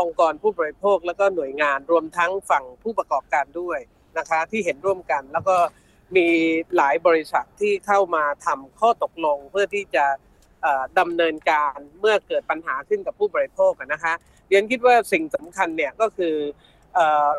[0.00, 3.78] องค์กรผู้บริโภค แล้วก็หน่วยงานรวมทั้งฝั่งผู้ประกอบการด้วย
[4.18, 5.56] นะคะที่เห็นร่วมกัน แล้วก็
[6.16, 6.28] มี
[6.76, 10.04] หลายบริษัทที่เข้ามาทำข้อตกลงเพื่อที่จะ
[10.98, 14.12] ดำเนินการเมื่อเกิดปัญหาขึ้นกับผู้บริโภคนะคะ
[14.48, 16.34] เรียนคิดว่าสิ่งสำคัญเนี่ยก็คือ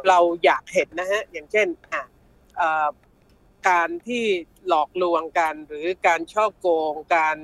[0.07, 1.67] เราอยากเห็นนะฮะอย่างเช่น
[3.69, 4.23] การที่
[4.67, 7.37] หลอกลวงกัน หรือการช่อโกง การ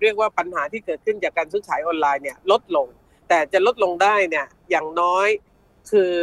[0.00, 2.86] เรียกว่าปัญหาที่เกิดขึ้นจากการซื้อขายออนไลน์เนี่ยลดลง
[3.28, 5.28] แต่จะลดลงได้เนี่ยอย่างน้อย
[5.90, 6.14] คือ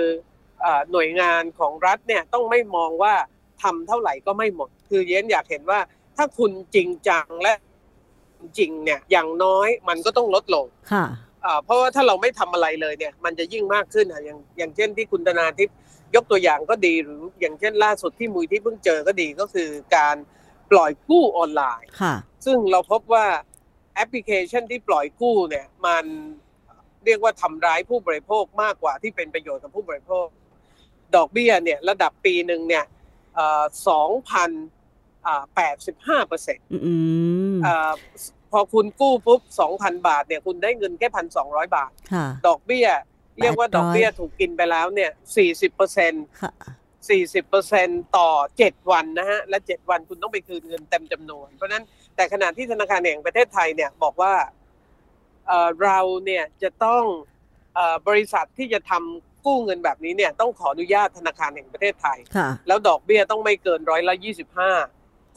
[0.91, 3.13] หน่วยงานของรัฐเนี่ยต้องไม่มองว่า
[3.63, 5.79] ทำเท่าไหร่ก็ไม่หมด คือเย็นอยากเห็นว่า
[6.15, 7.53] ถ้าคุณจริงจังและ
[8.57, 11.05] จริงเนี่ยอย่างน้อยมันก็ต้องลดลงค่ะ
[11.63, 15.75] เพราะว่าถ้าเราไม่ทำอะไรเลยเนี่ย มันจะยิ่งมากขึ้นอย่างอย่างเช่นที่คุณธนาทิพย์
[16.15, 20.15] ยกตัวอย่างก็ดีหรืออย่างเช่นล่าสุดที่มุยที่เพิ่งเจอก็ดีก็คือการ
[20.71, 21.89] ปล่อยกู้ออนไลน์
[22.45, 23.25] ซึ่งเราพบว่า
[23.95, 26.05] แอปพลิเคชันที่ปล่อยกู้เนี่ยมัน
[27.05, 30.27] เรียกว่าทำร้ายผู้บริโภคมากกว่าที่เป็นประโยชน์กับผู้บริโภค
[31.15, 32.85] ดอกเบี้ยเนี่ยระดับปีหนึ่งเนี่ย
[33.87, 34.51] สองพัน
[35.55, 36.67] แปดสิบห้าเปอร์เซ็นต์
[38.51, 41.91] พอคุณกู้ปุ๊บสองพันบาทเนี่ยคุณได้เงินแค่พันสองร้อยบาท
[42.47, 42.87] ดอกเบี้ย
[43.39, 46.54] เรียกว่าดอกเบี้ยถูกกินไปแล้วเนี่ยสี่สิบเปอร์เซ็นต์ค่ะ
[47.10, 51.84] สี่สิบเปอร์เซ็นต่อเจ็ดวันนะฮะ และเจ็ดวันคุณต้องไปคืนเงินเต็มจำนวน เพราะฉะนั้น
[52.15, 54.34] แต่ขณะที่ธนาคารแห่งประเทศไทยเนี่ยบอกว่า
[55.47, 57.04] เอ่อเราเนี่ยจะต้อง
[57.76, 64.71] เออบริษัทที่จะทำกู้เงินแบบนี้เนี่ยต้องขออนุญาตธนาคารแห่งประเทศไทยค่ะแล้วดอกเบี้ยต้องไม่เกินร้อยละยี่สิบห้า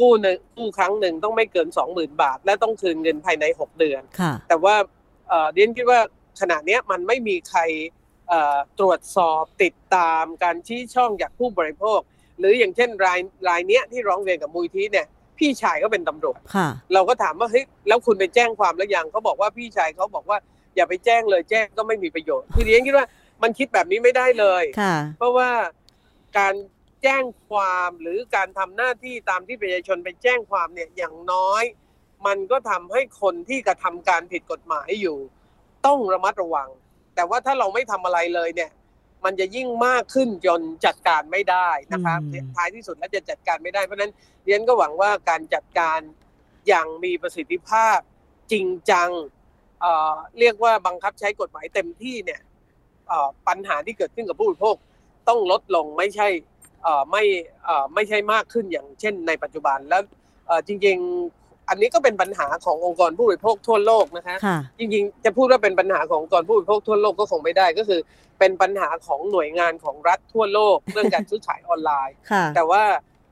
[0.01, 4.77] กู้หนึ่งกู้ครั้งหนึ่งต้องไม่เกินสองหมื่นบาท และต้องคืนเงินภายในหกเดือนค่ะแต่ว่า
[5.29, 6.01] เอ่อเรียนคิดว่า
[6.41, 7.61] ขณะเนี้ยมันไม่มีใคร
[8.29, 12.01] เอ่อตรวจสอบติดตามการชี้ช่องจากผู้บริโภค
[12.39, 15.07] หรืออย่างเช่นรายรายเนี้ยที่ร้องเรียนกับมูลที่เนี่ย
[15.39, 20.39] พี่ชายก็เป็นตำรวจค่ะเราก็ถามว่าเฮ้ยแล้วคุณไปแจ้งความแล้วยังเขาบอกว่าพี่ชายเขาบอกว่า
[20.77, 23.07] อย่าไปแจ้งเลยแจ้งก็ไม่มีประโยชน์คือเรียนคิดว่า
[23.43, 25.51] มันคิดแบบนี้ไม่ได้เลยค่ะเพราะว่า
[26.39, 26.55] การ
[27.03, 31.63] แจ้งความหรือการทำหน้าที่ตามที่ประชาชนไปแจ้งความเนี่ยอย่างน้อย
[32.27, 35.19] มันก็ทำให้คนที่กระทำการผิดกฎหมายอยู่
[35.87, 36.69] ต้องระมัดระวัง
[37.15, 38.71] แต่ว่าถ้าเราไม่ทำอะไรเลยเนี่ย
[39.25, 44.13] มันจะยิ่งมากขึ้นจนจัดการไม่ได้นะครับอืมท้ายที่สุดแล้วจะจัดการไม่ได้เพราะฉะนั้น
[44.45, 46.01] เรียนก็หวังว่าการจัดการ
[46.69, 47.99] อย่างมีประสิทธิภาพ
[48.53, 49.11] จริงจัง
[49.81, 52.41] เอ่อเรียกว่าบังคับใช้กฎหมายเต็มที่เนี่ย
[53.09, 54.77] เอ่อปัญหาที่เกิดขึ้นกับผู้บริโภค
[55.29, 56.29] ต้องลดลงไม่ใช่
[56.83, 57.23] เอ่อไม่
[57.65, 60.03] เอ่อไม่ใช่มากขึ้นอย่างเช่นในปัจจุบันแล้ว
[60.47, 61.40] เอ่อจริง ๆ
[61.71, 68.01] อันนี้ก็เป็นปัญหาขององค์กรผู้บริโภคทั่วโลกนะคะค่ะจริงๆจะพูดว่าเป็นปัญหาขององค์กรผู้บริโภคทั่วโลกก็คงไม่ได้ก็คือ
[68.39, 72.83] เป็นปัญหาของหน่วยงานของรัฐทั่วโลก เรื่องการซื้อขายออนไลน์ค่ะแต่ว่า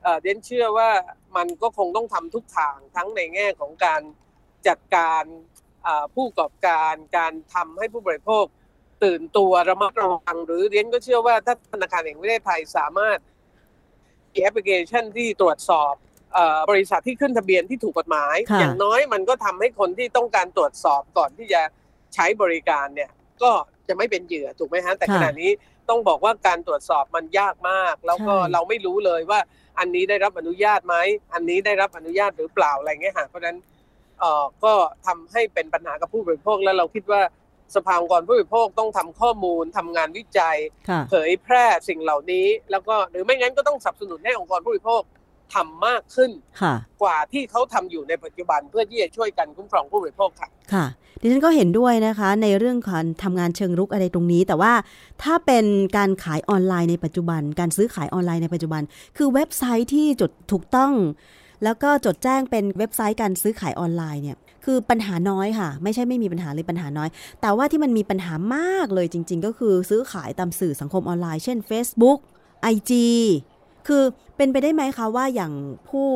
[0.03, 0.89] เอ่อเดี๊ยนเชื่อว่า
[1.37, 4.01] มันก็คงต้องทำทุกทางทั้งในแง่ของการ
[4.67, 5.23] จัดการ
[5.83, 8.45] เอ่อผู้ประกอบการการทำให้ผู้บริโภค
[9.03, 13.19] ตื่นตัวระมัดระวัง หรือเดี๊ยนก็เชื่อว่าถ้าธนาคารแห่งประเทศไทยสามารถ
[14.33, 16.08] มีแอปพลิเคชันที่ตรวจสอบเอ่อ
[16.71, 21.61] บริษัทที่ขึ้นทะเบียนที่ถูกกฎหมายค่ะอย่างน้อยมันก็ทำให้คนที่ต้องการตรวจสอบก่อนที่จะ
[22.13, 23.09] ใช้บริการเนี่ย
[23.43, 23.51] ก็
[23.87, 25.51] จะไม่เป็นเหยื่อถูกไหมฮะแต่ขณะนี้
[25.89, 29.39] ต้องบอกว่าการตรวจสอบมันยากมาก แล้วก็เราไม่รู้เลยว่า
[29.79, 30.95] อันนี้ได้รับอนุญาตไหม
[31.33, 33.57] อันนี้ได้รับอนุญาตหรือเปล่าอะไรเงี้ยฮะเพราะฉะนั้น
[34.19, 34.73] เอ่อก็
[35.05, 37.21] ทำให้เป็นปัญหากับผู้บริโภคแล้วเราคิดว่า
[37.75, 40.57] สภาองค์กรผู้บริโภคต้องทำข้อมูลทำงานวิจัย
[40.89, 45.01] ค่ะเผยแพร่สิ่งเหล่านี้ แล้วก็หรือไม่งั้นก็ต้องสนับสนุนให้องค์กรผู้บริโภค
[45.55, 46.31] ทำมากขึ้น
[46.61, 50.85] ค่ะกว่าที่เขาทำอยู่ในปัจจุบันเพื่อที่จะช่วยกันคุ้มครองผู้บริโภคค่ะค่ะ
[51.21, 54.73] ดิฉันก็เห็นด้วยนะคะ ในเรื่องการทำงานเชิงรุกอะไรตรงนี้ แต่ว่า
[55.23, 55.65] ถ้าเป็น
[55.97, 58.81] การขายออนไลน์ในปัจจุบัน การซื้อขายออนไลน์ในปัจจุบัน
[59.17, 60.93] คือเว็บไซต์ที่จดถูกต้อง
[61.63, 67.09] แล้วก็จดแจ้งเป็นเว็บไซต์การซื้อขายออนไลน์เนี่ยคือปัญหาน้อยค่ะ ไม่ใช่ไม่มีปัญหาเลยปัญหาน้อย
[67.41, 72.19] แต่ว่าที่มันมีปัญหามากเลยจริง ๆ ก็คือซื้อขายตามสื่อสังคมออนไลน์ เช่น Facebook
[72.73, 72.91] IG
[73.87, 74.03] คือ
[74.37, 75.53] เป็นไปได้ไหมคะว่าอย่าง
[75.89, 76.07] ผู้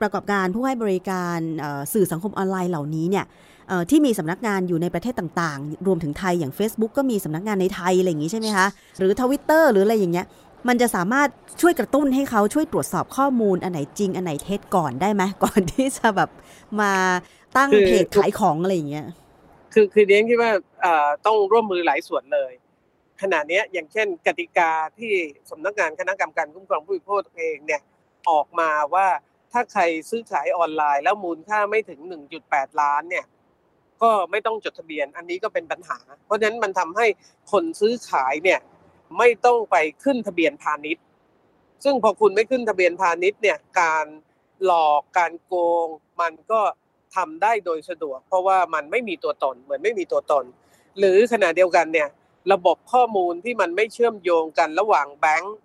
[0.00, 3.24] ประกอบการผู้ให้บริการเอ่อสื่อสังคมออนไลน์เหล่านี้เนี่ย
[3.68, 8.66] เอ่อที่มีสำนักงานอยู่ในประเทศต่างๆ รวมถึงไทยอย่าง Facebook ก็มีสำนักงานในไทยอะไรอย่างนี้ใช่ไหมคะ
[8.98, 10.26] หรือทวิตเตอร์หรืออะไรอย่างเงี้ย
[10.68, 11.28] มันจะสามารถ
[11.60, 16.30] ช่วยกระตุ้นให้เขาช่วยตรวจสอบข้อมูลอันไหนจริง อันไหนเท็จก่อนได้ไหมก่อนที่จะแบบ
[16.80, 16.92] มา
[17.56, 19.06] ตั้งคือเพจขายของอะไรอย่างเงี้ย
[19.72, 20.50] คือคือเรียนคิดว่า
[20.82, 22.52] เอ่อต้องร่วมมือหลายส่วนเลย
[23.22, 25.14] ขณะนี้อย่างเช่น กติกาที่
[25.50, 27.82] สำนักงานคณะกรรมการคุ้มครองผู้บริโภคเองเนี่ย
[28.30, 29.06] ออกมาว่า
[29.52, 32.00] ถ้าใครซื้อขายออนไลน์ แล้วมูลค่าไม่ถึง
[32.40, 33.24] 1.8 ล้านเนี่ย
[34.02, 37.06] ก็ไม่ต้องจดทะเบียนอันนี้ก็เป็นปัญหา เพราะฉะนั้นมันทำให้
[37.52, 38.60] คนซื้อขายเนี่ย
[39.18, 41.04] ไม่ต้องไปขึ้นทะเบียนพาณิชย์
[41.84, 44.06] ซึ่งพอคุณไม่ขึ้นทะเบียนพาณิชย์เนี่ยการ
[44.64, 45.86] หลอกการโกง
[46.20, 46.60] มันก็
[47.16, 50.44] ทำได้โดยสะดวก เพราะว่ามันไม่มีตัวตนเหมือนไม่มีตัวตน
[50.98, 52.08] หรือขณะเดียวกันเนี่ย
[52.52, 55.56] ระบบข้อมูลที่มันไม่เชื่อมโยงกันระหว่างแบงก์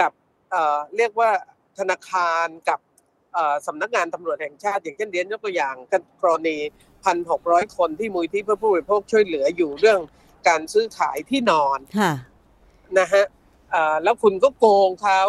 [0.00, 0.12] กับ
[0.50, 1.30] เอ่อเรียกว่า
[1.78, 2.80] ธนาคารกับ
[3.34, 5.74] เอ่อสำนักงานตำรวจแห่งชาติ อย่างเช่นเรียนยกตัวอย่าง
[6.22, 6.56] กรณี
[7.04, 10.00] พันหกร้อยคนที่มูลที่เพื่อผู้บริโภคช่วยเหลืออยู่เรื่อง
[10.48, 12.12] การซื้อขายที่นอนค่ะ
[12.98, 13.24] นะฮะ
[13.70, 15.20] เอ่อแล้วคุณก็โกงเขา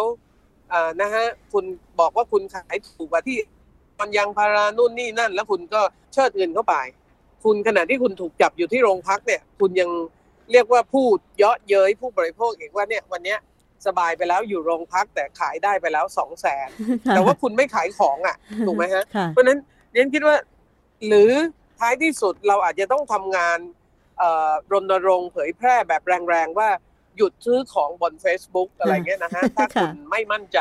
[0.70, 1.64] เอ่อนะฮะคุณ
[2.00, 3.38] บอกว่าคุณขายถูกกว่าที่
[4.00, 5.80] มันยางพารานู่นนี่นั่น แล้วคุณก็
[6.12, 6.74] เชิดเงินเข้าไป
[7.44, 9.90] คุณขณะที่คุณถูกจับอยู่ที่โรงพักเนี่ย คุณยัง
[10.52, 13.38] เรียกว่าพูดเยาะเย้ยผู้บริโภคอีกว่าเนี่ยวันเนี้ย
[13.86, 16.68] สบายไปแล้วอยู่โรงพักแต่ขายได้ไปแล้วสองแสน
[17.10, 19.58] แต่ว่าคุณไม่ขายของอะถูกไหมฮะค่ะเพราะฉะนั้น
[19.92, 20.36] เรียนคิดว่า
[21.06, 21.32] หรือ
[21.78, 23.58] ท้ายที่สุดเราอาจจะต้องทำงาน
[24.18, 26.68] เอ่อรณรงค์เผยแพร่แบบแรงๆ ว่า
[27.16, 30.58] หยุดซื้อของบน Facebook อะไรเงี้ยนะฮะ ถ้าคุณไม่มั่นใจ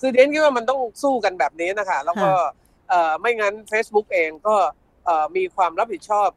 [0.00, 2.30] คือเรียนคิดว่ามันต้องสู้กันแบบนี้นะคะ แล้วก็
[2.88, 4.56] เอ่อไม่งั้น Facebook เองก็
[5.04, 6.28] เอ่อมีความรับผิดชอบ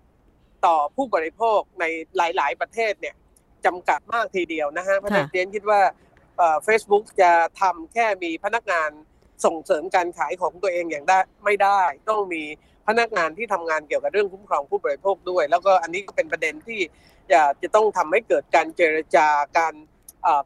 [0.65, 1.85] ต่อผู้บริโภคใน
[2.17, 3.15] หลาย ๆ ประเทศเนี่ย
[3.65, 5.81] จำกัดมากทีเดียวนะฮะเพราะฉะนั้นเรียนคิดว่า
[6.63, 8.89] เฟซบุ๊กจะทำแค่มีพนักงาน
[9.45, 12.43] ส่งเสริมการขายของตัวเองอย่างได้ไม่ได้ ต้องมี
[12.87, 16.79] พนักงานที่ทำงานเกี่ยวกับเรื่องคุ้มครองผู้บริโภคด้วย แล้วก็อันนี้ก็เป็นประเด็นที่
[17.31, 19.75] จะจะต้องทำให้เกิดการเจรจาการ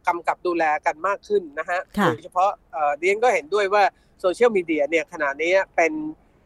[0.08, 2.52] กำกับดูแลกันมากขึ้นนะฮะโดยเฉพาะ
[3.00, 3.84] เดียนก็เห็นด้วยว่า
[4.20, 5.94] โซเชียลมีเดียเนี่ยขณะนี้เป็น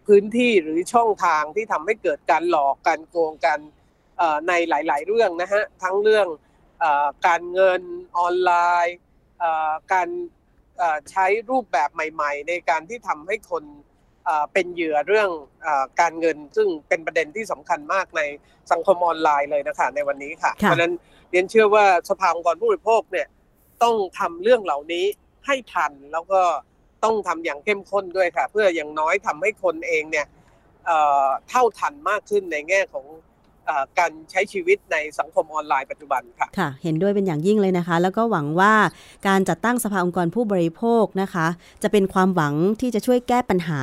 [0.07, 3.59] พื้นที่หรือช่องทางที่ทำให้เกิดการหลอกการโกงกัน
[4.47, 6.27] ในหลาย ๆ เรื่องนะฮะทั้งเรื่อง
[7.27, 7.81] การเงิน
[8.17, 8.51] ออนไล
[8.85, 8.97] น์
[9.93, 10.09] การ
[11.09, 13.63] ใช้รูปแบบใหม่ ๆ ในการที่ทำให้คน
[14.53, 15.29] เป็นเหยื่อเรื่อง
[16.01, 18.21] การเงิน ซึ่งเป็นประเด็นที่สำคัญมากใน
[18.71, 20.93] สังคมออนไลน์เลยนะคะในวันนี้ค่ะ เพราะนั้น
[21.31, 23.27] เรียนเชื่อว่าสภาองค์กรผู้บริโภคเนี่ย
[23.83, 25.05] ต้องทำเรื่องเหล่านี้
[25.45, 26.41] ให้ทันแล้วก็
[27.03, 30.25] ต้องทำอย่างเข้มข้นด้วยค่ะ เพื่ออย่างน้อยทำให้คนเองเนี่ย
[31.49, 33.05] เท่าทันมากขึ้นในแง่ของ
[33.99, 38.73] การใช้ชีวิตในสังคมออนไลน์ปัจจุบันค่ะค่ะ เห็นด้วยเป็นอย่างยิ่งเลยนะคะ แล้วก็หวังว่า
[39.27, 41.47] การจัดตั้งสภาองค์กรผู้บริโภคนะคะ
[41.83, 43.81] จะเป็นความหวังที่จะช่วยแก้ปัญหา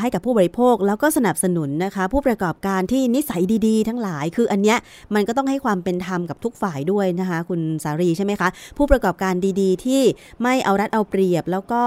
[0.00, 4.78] ให้กับผู้บริโภค แล้วก็สนับสนุนนะคะ ผู้ประกอบการที่นิสัยดีๆ ทั้งหลาย คืออันเนี้ย
[5.14, 10.02] มันก็ต้องให้ความเป็นธรรมกับทุกฝ่ายด้วยนะคะ คุณสารีใช่ไหมคะ ผู้ประกอบการดีๆ ที่
[10.42, 11.82] ไม่เอารัดเอาเปรียบ แล้วก็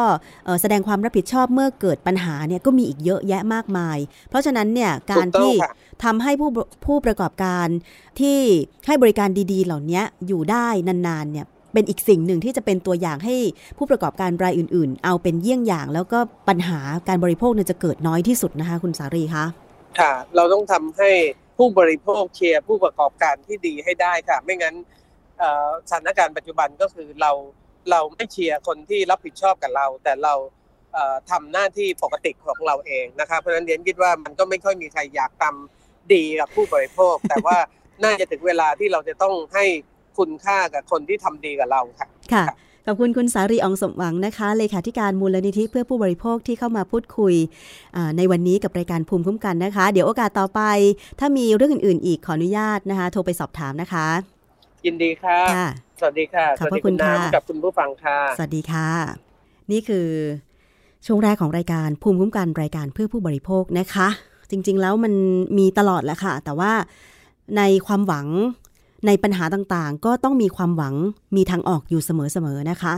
[0.61, 3.97] แสดงความรับผิดชอบเมื่อเกิดปัญหาเนี่ยก็มีอีกเยอะแยะมากมาย
[4.29, 5.51] เพราะฉะนั้นเนี่ยการที่
[6.03, 6.49] ทำให้ผู้
[6.85, 7.67] ผู้ประกอบการ
[8.19, 8.37] ที่
[8.87, 13.35] ให้บริการดีๆ เหล่านี้อยู่ได้นานๆเนี่ยเป็นอีกสิ่งหนึ่งที่จะเป็นตัวอย่างให้
[13.77, 19.45] ผู้ประกอบการรายอื่นๆ เอาเป็นเยี่ยงอย่าง แล้วก็ปัญหาการบริโภคเนี่ยจะเกิดน้อยที่สุดนะคะ คุณสารีคะ
[19.99, 21.09] ค่ะ เราต้องทำให้
[21.57, 24.75] ผู้บริโภคเชียร์ผู้ประกอบการที่ดีให้ได้ค่ะ ไม่งั้น
[25.89, 27.31] สถานการณ์ปัจจุบันก็คือเรา
[27.91, 30.33] เราไม่เชียร์คนที่รับผิดชอบกับเรา แต่เรา
[31.31, 35.80] ทำหน้าที่ปกติของเราเองนะคะเพราะฉะนั้นเรียนคิดว่ามันก็ไม่ค่อยมีใครอยากทำ
[36.15, 37.57] ดีกับผู้บริโภค แต่ว่า
[38.03, 39.65] น่าจะถึงเวลาที่เราจะต้องให้
[40.17, 42.45] คุณค่ากับคนที่ทำดีกับเราค่ะค่ะ
[42.85, 47.35] ขอบคุณคุณสารีอองสมหวังนะคะ เลขาธิการมูลนิธิเพื่อผู้บริโภคที่เข้ามาพูดคุย
[48.17, 50.61] ในวันนี้กับรายการภูมิคุ้มกันนะคะ เดี๋ยวโอกาสต่อไป
[51.19, 54.07] ถ้ามีเรื่องอื่น ๆ อีกขออนุญาตนะคะ โทรไปสอบถามนะคะ
[54.85, 55.39] ยินดีค่ะ
[55.99, 58.87] สวัสดีค่ะ ขอบพระคุณค่ะกับคุณผู้ฟังค่ะ สวัสดีค่ะ
[59.71, 60.07] นี่คือ
[61.05, 64.07] ช่วงแรกของรายการภูมิคุ้มกันรายการเพื่อผู้บริโภคนะคะ
[64.51, 65.13] จริง ๆ แล้วมัน
[65.57, 66.71] มีตลอดแหละค่ะ แต่ว่า
[67.57, 68.27] ในความหวัง
[69.07, 70.95] ในปัญหาต่างๆ ก็ต้องมีความหวัง
[71.35, 72.93] มีทางออกอยู่เสมอๆนะคะ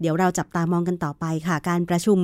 [0.00, 2.18] เดี๋ยวเราจับตามองกันต่อไปค่ะ การประชุม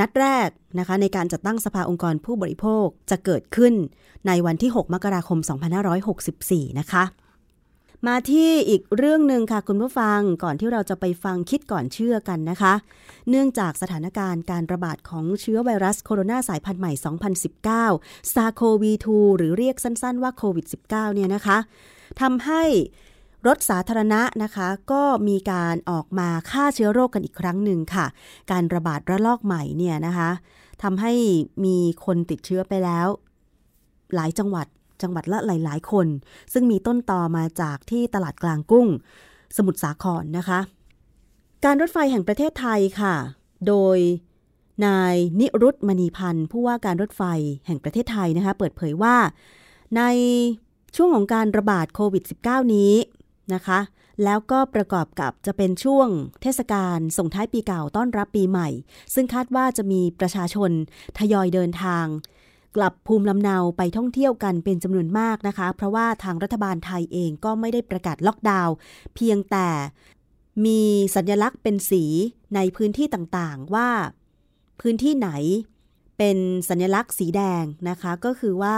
[0.00, 0.48] นัดแรก
[0.78, 3.74] นะคะ ในการจัดตั้งสภาองค์กรผู้บริโภคจะเกิดขึ้น
[4.26, 5.38] ในวันที่ 6 มกราคม
[6.08, 7.04] 2564 นะคะ
[8.10, 12.74] มาที่อีกเรื่องหนึ่งค่ะคุณผู้ฟังก่อนที่เราจะไปฟังคิดก่อนเชื่อกันนะคะ
[13.28, 16.92] เนื่องจากสถานการณ์การระบาดของเชื้อไวรัสโคโรนาสายพันธุ์ใหม่
[17.82, 21.58] 2019 ซาโควี2หรือเรียกสั้นๆว่าโควิด -19 เนี่ยนะคะ
[22.20, 22.62] ทำให้
[23.46, 28.06] รถสาธารณะนะคะก็มีการออกมาฆ่าเชื้อโรคกันอีกครั้งหนึ่งค่ะ
[28.50, 30.30] การระบาดระลอกใหม่เนี่ยนะคะ
[30.82, 31.12] ทำให้
[31.64, 33.06] มีคนติดเชื้อไปแล้ว
[34.14, 34.66] หลายจังหวัด
[35.02, 36.06] จังหวัดละหลาย ๆ คน
[36.52, 38.88] ซึ่งมีต้นตอมาจากที่ตลาดกลางกุ้ง
[39.56, 40.60] สมุทรสาครนะคะ
[41.64, 43.14] การรถไฟแห่งประเทศไทยค่ะ
[43.68, 43.98] โดย
[44.86, 47.22] นายนิรุตมณีพันธ์ผู้ว่าการรถไฟ
[47.66, 49.16] แห่งประเทศไทยนะคะ เปิดเผยว่า
[49.96, 50.02] ใน
[50.96, 52.92] ช่วงของการระบาดโควิด -19 นี้
[53.54, 53.78] นะคะ
[54.24, 56.08] แล้วก็ประกอบกับจะเป็นช่วง
[56.42, 58.68] เทศกาลส่งท้ายปีเก่าต้อนรับปีใหม่
[59.14, 60.70] ซึ่งคาดว่าจะมีประชาชน
[61.18, 62.06] ทยอยเดินทาง
[62.76, 68.74] กลับภูมิลำเนาไปท่องเที่ยวกันเป็นจำนวนมากนะคะ เพราะว่าทางรัฐบาลไทยเองก็ไม่ได้ประกาศล็อกดาวน์
[69.14, 69.68] เพียงแต่
[70.64, 70.80] มี
[71.16, 72.04] สัญลักษณ์เป็นสี
[72.54, 73.88] ในพื้นที่ต่างๆว่า
[74.80, 75.30] พื้นที่ไหน
[76.18, 78.76] เป็นสัญลักษณ์สีแดงนะคะ ก็คือว่า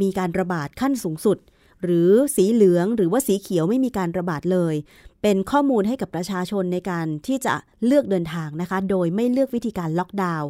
[0.00, 1.38] มีการระบาดขั้นสูงสุด
[1.84, 4.74] หรือสีเหลืองหรือว่าสีเขียวไม่มีการระบาดเลย
[5.22, 7.54] เป็นข้อมูลให้กับประชาชนในการที่จะ
[7.86, 10.48] เลือกเดินทางนะคะ โดยไม่เลือกวิธีการล็อกดาวน์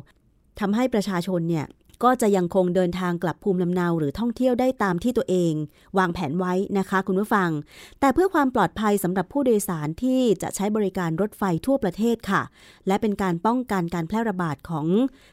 [0.61, 1.67] ทำให้ประชาชนเนี่ย
[2.05, 5.53] ก็จะยังคงเดินทางกลับภูมิลำเนาหรือท่องเที่ยวได้ตามที่ตัวเอง
[5.99, 7.51] วางแผนไว้นะคะคุณผู้ฟัง
[8.01, 12.43] แต่เพื่อความปลอดภัยสำหรับผู้โดยสารที่จะใช้บริการรถไฟทั่วประเทศค่ะ
[12.87, 14.87] และเป็นการป้องกันการแพร่ระบาดของ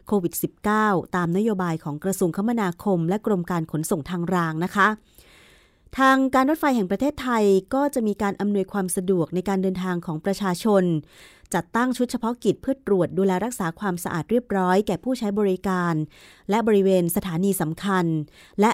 [0.08, 0.34] โควิด
[0.76, 4.88] -19 ตามนโยบายของกระทรวงคมนาคม และกรมการขนส่งทางรางนะคะ
[5.98, 10.84] ทางการรถไฟแห่งประเทศไทยก็จะมีการอำนวยความสะดวกในการเดินทางของประชาชน
[11.54, 15.94] จัดตั้งชุดเฉพาะกิจเพื่อตรวจดูแลรักษาความสะอาดเรียบร้อยแก่ผู้ใช้บริการ
[16.50, 18.06] และบริเวณสถานีสำคัญ
[18.62, 18.72] และ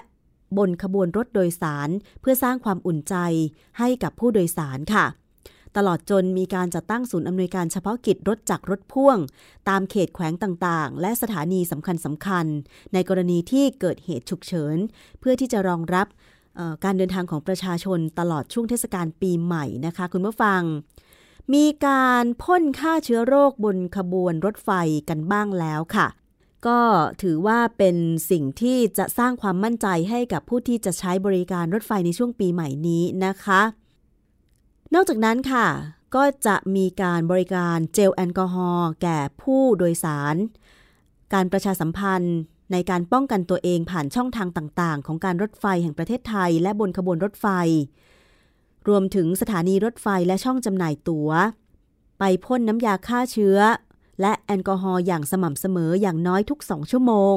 [0.58, 1.90] บนขบวนรถโดยสาร
[2.22, 3.16] เพื่อสร้างความอุ่นใจ
[3.80, 5.06] ให้กับผู้โดยสารค่ะ
[5.78, 9.18] ตลอดจนมีการจัดตั้งศูนย์อำนวยการเฉพาะกิจรถจักรรถพ่วง
[9.70, 12.46] ตามเขตแขวงต่างๆ และสถานีสำคัญสำคัญ
[12.94, 14.78] ในกรณีที่เกิดเหตุฉุกเฉิน
[15.20, 16.08] เพื่อที่จะรองรับ
[16.84, 20.62] การเดินทางของประชาชนตลอดช่วงเทศกาลปีใหม่นะคะ คุณผู้ฟัง
[21.54, 24.70] มีการพ่นฆ่าเชื้อโรคบนขบวนรถไฟ
[25.10, 26.08] กันบ้างแล้วค่ะ
[26.68, 26.80] ก็
[27.22, 27.96] ถือว่าเป็น
[28.32, 33.62] สิ่งที่จะสร้างความมั่นใจให้กับผู้ที่จะใช้บริการรถไฟในช่วงปีใหม่นี้นะคะ
[34.94, 35.68] นอกจากนั้นค่ะ
[36.16, 40.36] ก็จะมีการบริการเจลแอลกอฮอล์แก่ผู้โดยสาร
[41.34, 42.38] การประชาสัมพันธ์
[42.72, 47.48] ในการป้องกันตัวเองผ่านช่องทางต่างๆ ของการรถไฟแห่งประเทศไทย และบนขบวนรถไฟ
[48.88, 51.30] รวมถึงสถานีรถไฟและช่องจำหน่ายตัว๋ว
[52.20, 53.58] ไปพ่นน้ำยาฆ่าเชื้อ
[54.22, 57.36] และแอลกอฮอล์อย่างสม่ำเสมออย่างน้อยทุกสองชั่วโมง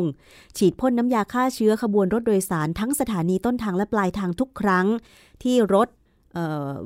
[0.56, 4.86] ฉีดพ่นน้ำยาฆ่าเชื้อขบวนรถโดยสารทั้งสถานีต้นทางและปลายทางทุกครั้ง
[5.42, 5.88] ที่รถ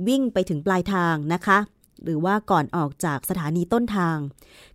[0.09, 1.59] วิ่งไปถึงปลายทางนะคะ
[2.04, 4.16] หรือว่าก่อนออกจากสถานีต้นทาง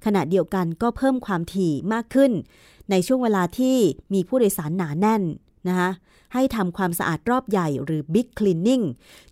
[0.05, 2.31] ขณะเดียวกันก็เพิ่มความถี่มากขึ้น
[2.91, 3.77] ในช่วงเวลาที่
[4.13, 5.23] มีผู้โดยสารหนาแน่น
[5.67, 5.89] นะคะ
[6.33, 8.85] ให้ทำความสะอาดรอบใหญ่หรือ Big Cleaning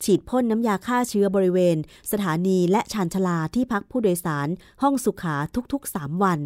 [0.03, 1.77] ฉีดพ่นน้ำยาฆ่าเชื้อบริเวณ
[2.11, 4.47] สถานีและชานชลาที่พักผู้โดยสาร
[4.81, 5.35] ห้องสุขา
[5.73, 6.39] ทุกๆ 3 วัน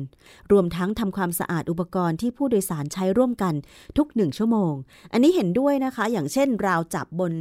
[0.52, 3.54] รวมทั้งทำความสะอาดอุปกรณ์ที่ผู้โดยสารใช้ร่วมกัน
[3.98, 4.74] ทุกหนึ่งชั่วโมง
[5.12, 7.34] อันนี้เห็นด้วยนะคะ อย่างเช่นราวจับบน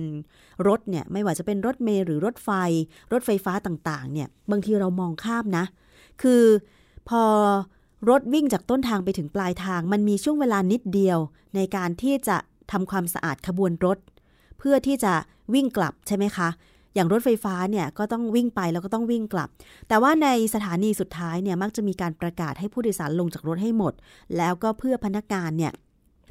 [0.67, 2.51] รถเนี่ยไม่ว่าจะเป็นรถเมล์หรือรถไฟ
[3.13, 5.65] รถไฟฟ้าต่างๆเนี่ยบางทีเรามองข้ามนะ
[6.23, 6.43] คือ
[7.09, 7.25] พอ
[8.11, 11.19] รถวิ่งจากต้นทางไปถึงปลายทาง มันมีช่วงเวลานิดเดียว
[11.55, 12.37] ในการที่จะ
[12.73, 13.99] ทำความสะอาดขบวนรถ
[14.59, 15.13] เพื่อที่จะ
[15.55, 16.49] วิ่งกลับใช่ไหมคะ
[16.95, 19.49] อย่างรถไฟฟ้าเนี่ยก็ต้องวิ่งไปแล้วก็ต้องวิ่งกลับ
[19.89, 23.93] แต่ว่าในสถานีสุดท้ายเนี่ยมักจะมีการประกาศให้ผู้โดยสารลงจากรถให้หมด
[24.37, 25.73] แล้วก็เพื่อพนักงานเนี่ย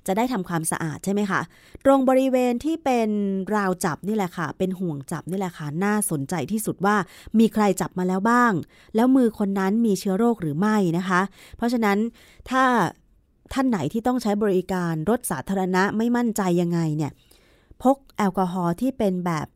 [0.07, 1.41] จะได้ทำความสะอาดใช่ไหมคะ
[1.85, 3.09] ตรงบริเวณที่เป็น
[3.55, 6.95] ราวจับนี่แหละค่ะ เป็นห่วงจับนี่แหละค่ะ น่าสนใจที่สุดว่า
[7.39, 8.53] มีใครจับมาแล้วบ้าง
[8.95, 11.21] แล้วมือคนนั้นมีเชื้อโรคหรือไม่นะคะ
[11.57, 11.97] เพราะฉะนั้น
[12.49, 12.63] ถ้า
[13.53, 17.11] ท่านไหนที่ต้องใช้บริการรถสาธารณะไม่มั่นใจยังไงเนี่ย
[17.83, 19.47] พกแอลกอฮอล์ที่เป็นแบบ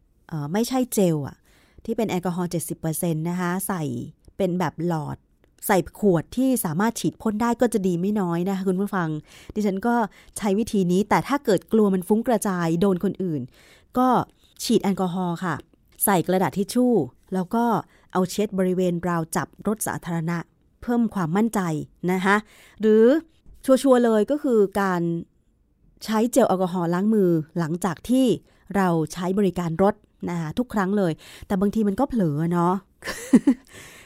[0.53, 1.37] ไม่ใช่เจลอะ
[1.85, 2.49] ที่เป็นแอลกอฮอล์
[2.83, 3.83] 70%นะคะใส่
[4.37, 5.17] เป็นแบบหลอด
[5.67, 9.09] ใส่ขวดที่สามารถฉีดพ่นได้ก็จะดีไม่น้อยนะคะคุณผู้ฟัง
[9.55, 9.95] ดิฉันก็
[10.37, 13.41] ใช้วิธีนี้แต่ถ้าเกิดกลัวมันฟุ้งกระจายโดนคนอื่น
[13.97, 14.07] ก็
[14.63, 15.55] ฉีดแอลกอฮอล์ค่ะ
[16.05, 16.93] ใส่กระดาษทิชชู่
[17.33, 17.65] แล้วก็
[18.13, 20.37] เอาเช็ดบริเวณราวจับรถสาธารณะ
[20.81, 21.59] เพิ่มความมั่นใจ
[22.11, 22.35] นะคะ
[22.81, 23.03] หรือ
[23.83, 25.01] ชัวร์เลยก็คือการ
[26.05, 28.25] ใช้เจลแอลกอฮอล์ล้างมือหลังจากที่
[28.75, 29.95] เราใช้บริการรถ
[30.29, 31.11] นะคะทุกครั้งเลย
[31.47, 32.73] แต่บางทีมันก็เผลอเนาะ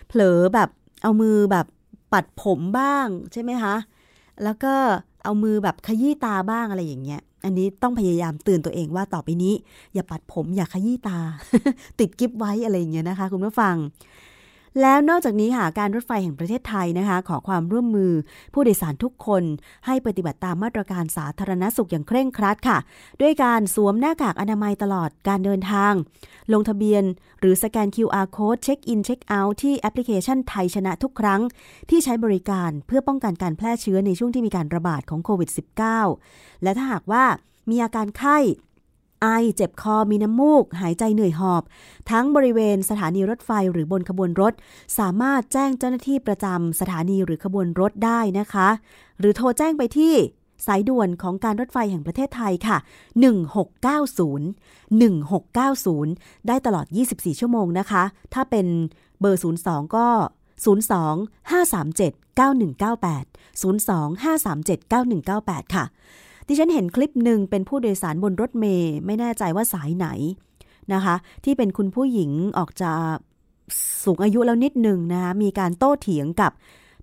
[0.07, 0.69] เผลอแบบ
[1.03, 1.65] เอามือแบบ
[2.13, 3.75] ปัดผมบ้างใช่ไหมคะ
[4.43, 4.73] แล้วก็
[5.23, 9.53] เอามือแบบขยี้ตาบ้างอะไรอย่างเงี้ย อันนี้ต้องพยายามเตือนตัวเองว่าต่อไปนี้
[9.93, 11.19] อย่าปัดผมอย่าขยี้ตา
[11.99, 13.75] ติดกิฟไว้อะไรอย่างเงี้ยนะคะ คุณผู้ฟัง
[14.79, 18.11] แล้วนอกจากนี้ค่ะการรถไฟแห่งประเทศไทยนะคะ ขอความร่วมมือ
[18.53, 19.43] ผู้โดยสารทุกคน
[19.85, 22.77] ให้ปฏิบัติตามมาตรการสาธารณสุขอย่างเคร่งครัดค่ะ
[23.21, 25.93] ด้วยการสวมหน้ากากอนามัยตลอดการเดินทาง
[26.53, 27.03] ลงทะเบียน
[27.39, 31.41] หรือสแกน QR code เช็คอินเช็คเอาท์ที่แอปพลิเคชันไทยชนะทุกครั้ง
[31.89, 35.49] ที่ใช้บริการเพื่อป้องกันการแพร่เชื้อในช่วงที่มีการระบาดของโควิด
[36.07, 37.23] -19 และถ้าหากว่า
[37.69, 38.37] มีอาการไข้
[39.21, 41.63] ไอ เจ็บคอ มีน้ำมูก หายใจเหนื่อยหอบ
[42.09, 44.53] ทั้งบริเวณสถานีรถไฟหรือบนขบวนรถ
[44.99, 48.69] สามารถแจ้งเจ้าหน้าที่ประจำสถานีหรือขบวนรถได้นะคะ
[49.19, 50.13] หรือโทรแจ้งไปที่
[50.67, 52.77] สายด่วนของการรถไฟแห่งประเทศไทยค่ะ
[53.61, 58.03] 1690 1690 ได้ตลอด 24 ชั่วโมงนะคะ
[58.33, 58.67] ถ้าเป็น
[59.19, 60.07] เบอร์ 02 ก็
[60.65, 63.25] 02 537 9198
[63.61, 65.85] 02 537 9198 ค่ะ
[66.47, 70.07] ดิฉันเห็นคลิปหนึ่งเป็นผู้โดยสารบนรถเมย์ไม่แน่ใจว่าสายไหน
[70.93, 72.91] นะคะ ที่เป็นคุณผู้หญิงออกจะ
[74.03, 76.51] สูงอายุแล้วนิดหนึ่งนะคะมีการโต้เถียงกับ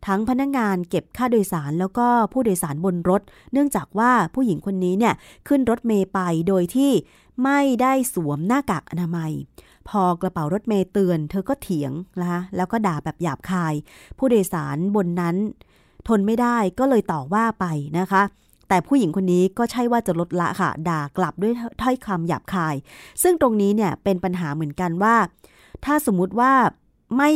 [0.07, 3.23] ทั้งพนักงงานเก็บค่าโดยสารแล้วก็ผู้โดยสารบนรถ
[3.53, 5.15] เนื่องจากว่าผู้หญิงคนนี้เนี่ย
[5.49, 6.93] ขึ้นรถเมย์ไปโดยที่
[7.45, 9.33] ไม่ได้สวมหน้ากากอนามัย
[9.89, 13.75] พอกระเป๋ารถเมย์เตือน เธอก็เถียงนะคะแล้วก็ด่าแบบหยาบคาย
[14.19, 15.37] ผู้โดยสารบนนั้น
[16.09, 17.65] ทนไม่ได้ก็เลยต่อว่าไป
[17.99, 18.23] นะคะ
[18.69, 21.53] แต่ผู้หญิงคนนี้ก็ใช่ว่าจะลดละค่ะ ด่ากลับด้วย
[21.83, 22.75] ถ้อยคำหยาบคาย
[23.23, 25.17] ซึ่งตรงนี้เนี่ยเป็นปัญหาเหมือนกันว่า
[25.85, 26.53] ถ้าสมมุติว่า
[27.17, 27.31] ไม่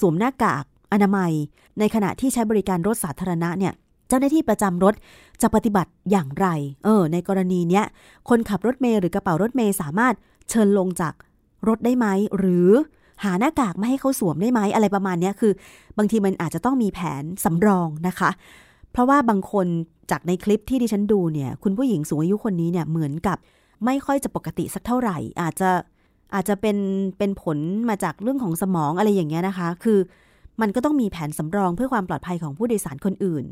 [0.00, 1.32] สวมหน้ากากอนามัย
[1.78, 3.72] ในขณะที่ใช้บริการรถสาธารณะเนี่ย
[4.08, 4.94] เจ้าหน้าที่ประจำรถ
[5.42, 6.46] จะปฏิบัติอย่างไร
[6.84, 7.84] เออ ในกรณีเนี้ย
[8.28, 10.14] คนขับรถเมย์หรือกระเป๋ารถเมย์สามารถ
[10.50, 11.14] เชิญลงจาก
[11.68, 12.06] รถได้ไหม
[12.38, 12.70] หรือ
[13.24, 15.52] หาหน้ากากมาให้เขาสวมได้ไหม อะไรประมาณนี้คือ
[15.98, 18.30] บางทีมันอาจจะต้องมีแผนสำรองนะคะ
[18.96, 19.66] เพราะว่าบางคน
[20.10, 23.36] จากในคลิปที่ดิฉันดูเนี่ย คุณผู้หญิงสูงอายุคนนี้เนี่ยเหมือนกับ
[23.84, 25.70] ไม่ค่อยจะปกติสักเท่าไหร่ อาจจะ
[26.34, 26.76] อาจจะเป็น
[27.18, 29.98] เป็นผลมาจากเรื่องของสมองอะไรอย่างเงี้ยนะคะ คือ
[30.60, 33.44] มันก็ต้องมีแผนสำรองเพื่อความปลอดภัยของผู้โดยสารคนอื่น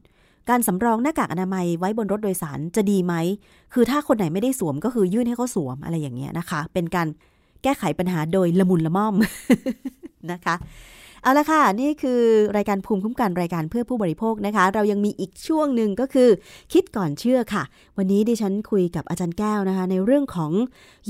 [0.48, 3.14] การสำรองหน้ากากอนามัยไว้บนรถโดยสารจะดีไหม
[3.72, 7.08] คือถ้าคนไหนไม่ได้สวมก็คือยื่นให้เขาสวมอะไรอย่างเงี้ยนะคะ เป็นการ
[7.62, 9.14] แก้ไขปัญหาโดยละมุนละม่อม
[10.32, 10.54] นะคะ
[11.24, 12.20] เอาละค่ะ นี่คือ
[12.56, 16.28] รายการภูมิคุ้มกันรายการเพื่อผู้บริโภคนะคะ เรายังมีอีกช่วงหนึ่งก็คือ
[16.72, 17.62] คิดก่อนเชื่อค่ะ
[17.98, 20.52] วันนี้ดิฉันคุยกับอาจารย์แก้วนะคะ ในเรื่องของ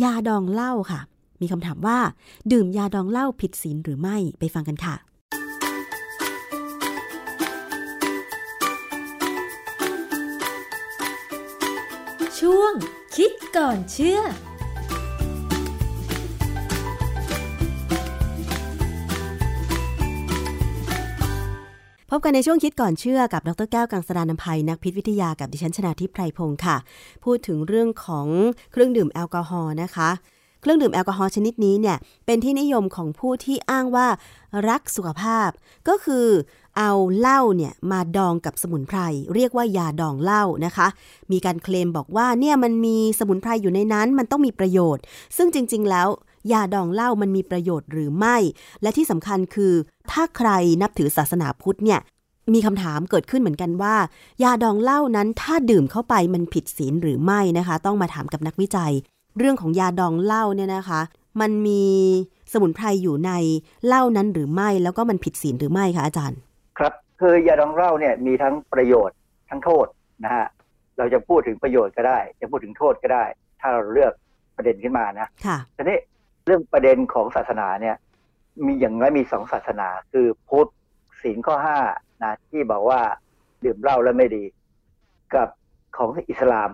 [0.03, 1.01] ยาดองเหล้าค่ะ
[1.41, 1.99] มีคำถามว่า
[2.53, 4.95] ดื่มยาดองเหล้าผิดศีลหรือไม่ไปฟังกันค่ะ
[12.41, 12.73] ช่วง
[13.17, 14.21] คิดก่อนเชื่อ
[22.17, 26.77] พบกันในช่วงคิดก่อนเชื่อกับดรแก้วกังสดานนภัยนักพิษวิทยากับดิฉันชนาทิพไพรพงศ์ค่ะ
[27.25, 28.27] พูดถึงเรื่องของ
[28.73, 30.11] เครื่องดื่มแอลกอฮอล์นะคะ
[30.61, 31.97] เครื่องดื่มแอลกอฮอล์ชนิดนี้เนี่ย
[32.27, 34.07] เป็นที่นิยมของผู้ที่อ้างว่า
[34.69, 35.51] รักสุขภาพ
[35.89, 36.27] ก็คือ
[36.77, 38.99] เอาเหล้าเนี่ยมาดองกับสมุนไพร
[39.35, 40.87] เรียกว่ายาดองเหล้านะคะ
[41.33, 45.03] มีการเคลมบอกว่าเนี่ยมันมีสมุนไพรอยู่ในนั้นมันต้องมีประโยชน์
[45.37, 46.09] ซึ่งจริง ๆ แล้ว
[46.53, 48.37] ยาดองเหล้ามันมีประโยชน์หรือไม่
[48.83, 49.73] และที่สำคัญคือ
[50.11, 50.51] ถ้าใคร
[50.83, 52.01] นับถือศาสนาพุทธเนี่ย
[52.55, 53.95] มีคำถามเกิดขึ้นเหมือนกันว่า
[54.43, 58.93] ยาดองเหล้านั้นถ้าดื่มเข้าไปมันผิดศีลหรือไม่นะคะ ต้องมาถามกับนักวิจัย
[59.39, 61.01] เรื่องของยาดองเหล้าเนี่ยนะคะ
[61.41, 61.85] มันมี
[62.53, 63.33] สมุนไพรอยู่ใน
[63.87, 66.39] เหล้านั้นหรือไม่ แล้วก็มันผิดศีลหรือไม่คะอาจารย์
[66.79, 69.17] ครับคือยาดองเหล้าเนี่ยมีทั้งประโยชน์
[69.49, 69.87] ทั้งโทษ
[70.25, 70.47] นะฮะ
[70.99, 73.25] เราจะพูดถึงประโยชน์ก็ได้ จะพูดถึงโทษก็ได้
[73.61, 74.13] ถ้าเราเลือก
[74.57, 75.99] ประเด็นขึ้นมานะค่ะทีนี้
[76.47, 77.97] เรื่องประเด็นของศาสนาเนี่ย
[78.67, 80.69] มีอย่างน้อยมีสองศาสนา คือพุทธ
[81.23, 81.79] ศีลข้อห้า
[82.23, 83.01] นะที่บอกว่า
[83.65, 84.45] ดื่มเหล้าแล้วไม่ดี
[85.35, 85.49] กับ
[85.97, 86.71] ของอิสลาม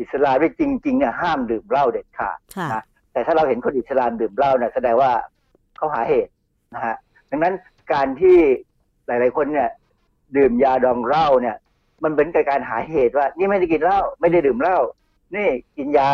[0.00, 5.12] อิสลามที่จริงๆเนี่ยห้ามดื่มเหล้าเด็ดขาดค่ะนะแต่ถ้าเราเห็นคนอิสลามดื่มเหล้าเนี่ยแสดงว่า
[5.76, 6.32] เขาหาเหตุ
[6.74, 6.96] นะฮะ
[7.30, 7.54] ดังนั้น
[7.92, 8.38] การที่
[9.06, 9.70] หลาย ๆ คนเนี่ย
[10.36, 11.56] ดื่มยาดองเหล้าเนี่ย
[12.04, 14.78] มันเป็นการหาเหตุว่า นี่ไม่ได้กินเหล้าไม่ได้ดื่มเหล้า
[15.36, 16.10] นี่กินยา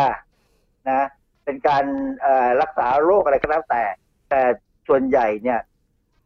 [0.89, 1.07] นะ
[1.45, 1.85] เป็นการ
[2.21, 3.83] เอ่อรักษาโรคอะไรก็แล้วแต่
[4.29, 4.41] แต่
[4.87, 5.59] ส่วนใหญ่เนี่ย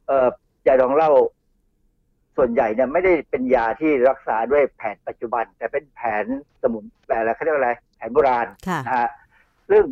[0.08, 0.28] เอ่อ
[0.68, 1.12] ยาดองเหล้า
[2.38, 6.26] ส่วนใหญ่เนี่ยไม่ได้เป็นยาที่รักษาด้วยแผนปัจจุบัน แต่เป็นแผน
[6.62, 9.10] สมุนแบบอะไรเขาเรียกว่าอะไร แผนโบราณค่ะนะฮะ
[9.70, 9.84] ซึ่ง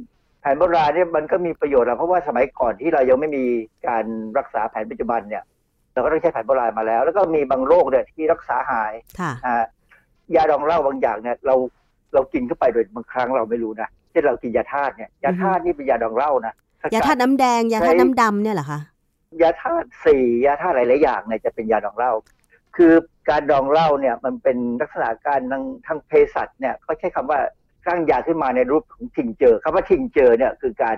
[0.42, 3.46] แผนโบราณเนี่ยมันก็มีประโยชน์แล้วเพราะว่าสมัยก่อนที่เรายังไม่มี
[3.88, 4.06] การ
[4.38, 5.44] รักษาแผนปัจจุบันเนี่ย
[5.94, 9.66] เราก็ต้องใช้แผนโบราณมาแล้ว แล้วก็มีบางโรคเนี่ยที่รักษาหายค่ะนะฮะ
[10.36, 11.56] ยาดองเหล้าบางอย่างเนี่ย เรา
[12.14, 18.80] เรากินเข้าไปโดยบางครั้งเราไม่รู้นะเช่นเรากินยาธาตุเนี่ยยาธาตุนี่เป็นยาดองเหล้านะสกัดยาธาตุน้ำแดงยาธาตุน้ำดำเนี่ยเหรอคะ
[19.42, 22.12] ยาธาตุสี่ยาธาตุหลายๆอย่างเนี่ยจะเป็นยาดองเหล้า
[22.76, 22.94] คือ
[23.30, 27.40] การดองเหล้าเนี่ยมันเป็นลักษณะการทางทางเภสัชเนี่ยเขาใช้คำว่า
[27.86, 30.98] สร้างยาขึ้นมาในรูปของทิงเจอคำว่าทิงเจอเนี่ยคือการ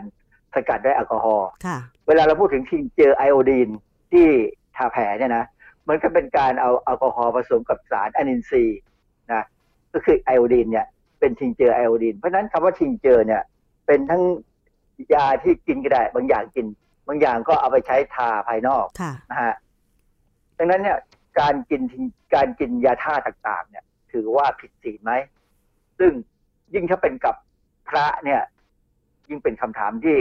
[0.54, 3.70] สกัดด้วยแอลกอฮอล์ค่ะเวลาเราพูดถึงทิงเจอไอโอดีน
[4.12, 4.28] ที่
[4.76, 5.46] ทาแผลเนี่ยนะ
[5.90, 8.80] มันก็เป็นการเอาแอลกอฮอล์ผสมกับสารอะนินทรีย์
[9.34, 9.44] นะ
[9.94, 10.86] ก็คือไอโอดีนเนี่ย
[11.20, 13.42] เป็นทิงเจอไอโอดีน เพราะฉะนั้นคำว่าทิงเจอเนี่ย
[13.86, 14.24] เป็นทั้ง
[15.14, 16.66] ยาที่กินก็ได้ บางอย่างกิน
[17.08, 19.56] บางอย่างก็เอาไปใช้ทาภายนอกค่ะนะฮะ
[20.58, 20.98] ดังนั้นเนี่ย
[21.40, 22.04] การกินทิง
[22.36, 25.14] การกินยาธาตุต่าง ๆ เนี่ย ถือว่าผิดศีลไหม
[26.00, 26.12] ซึ่ง
[26.74, 27.36] ยิ่งถ้าเป็นกับ
[27.90, 28.42] พระเนี่ย
[29.30, 30.18] ยิ่งเป็นคำถามที่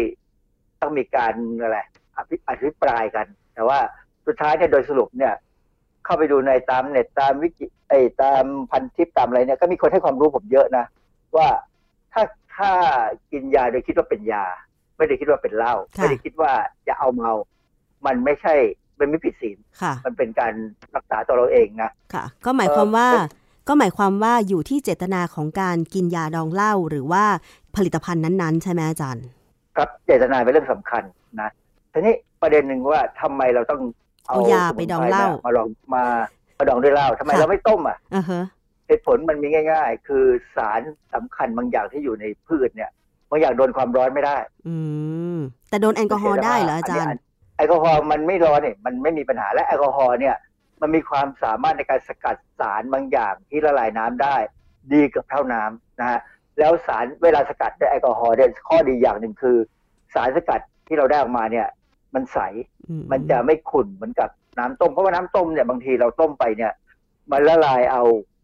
[0.80, 1.78] ต้องมีการอะไร
[2.16, 3.78] อภิอภิปรายกัน แต่ว่า
[4.26, 5.34] สุดท้ายเนี่ยโดยสรุปเนี่ย
[6.06, 10.84] เข้าไปดูในตามเน็ตตามวิกิไอยตามพันทิปตามอะไรเนี่ยก็มีคนให้ความรู้ผมเยอะนะ
[11.36, 11.48] ว่า
[12.12, 12.22] ถ้า
[12.56, 12.70] ถ้า
[13.32, 14.44] กินยาโดยคิดว่าเป็นยา
[14.96, 16.52] ไม่ได้คิดว่าเป็นเหล้าค่ะไม่ได้คิดว่า
[16.88, 17.32] จะเอาเมา
[18.06, 18.54] มันไม่ใช่
[18.98, 20.52] มันไม่ผิดศีลค่ะมันเป็นการ
[20.94, 23.26] รักษาตัวเราเองนะค่ะ ก็หมายความว่าเอ่อ
[23.68, 27.24] ก็หมายความว่าอยู่ที่เจตนาของการกินยาดองเหล้าหรือว่า
[27.76, 29.24] ผลิตภัณฑ์นั้นๆ ใช่ไหมอาจารย์
[29.76, 31.02] ครับเจตนาเป็นเรื่องสำคัญ
[31.40, 31.50] นะ
[31.92, 33.80] ทีนี้ประเด็นหนึ่งว่าทำไมเราต้อง
[34.28, 36.04] เอาเอายาไปดองเหล้าสมุนไพรนี่ยมาลองมา
[36.58, 38.42] มาดองด้วยเหล้าทำไมค่ะเราไม่ต้มอะอ่าฮะ
[38.86, 40.24] เหตุผลมันมีง่าย ๆ คือ
[40.56, 40.80] สาร
[41.14, 42.90] สำคัญบางอย่างที่อยู่ในพืชเนี่ย
[43.30, 44.36] บางอย่างโดนความร้อนไม่ได้
[44.68, 44.76] อื
[45.36, 45.38] ม
[45.70, 47.18] แต่โดนแอลกอฮอล์ได้เหรออาจารย์นนี้
[47.56, 50.36] แอลกอฮอล์มันไม่ร้อนเนี่ยมันไม่มีปัญหาและแอลกอฮอล์เนี่ย
[50.80, 54.36] มันมีความสามารถในการสกัดสารบางอย่างที่ละลายน้ำได้
[54.92, 56.20] ดีกับเท่าน้ำนะฮะ
[56.58, 59.56] แล้วสารเวลาสกัดด้วยแอลกอฮอล์เนี่ยข้อดีอย่างหนึ่งคือ
[60.14, 61.66] สารสกัดที่เราได้ออกมาเนี่ย
[62.14, 62.38] มันใส
[62.75, 62.75] อื
[63.10, 64.28] มันจะไม่ขุ่นเหมือนกับ
[64.58, 66.72] น้ำต้ม เพราะว่าน้ำต้มเนี่ยบางทีเราต้มไปเนี่ย
[67.32, 68.02] มันละลายเอา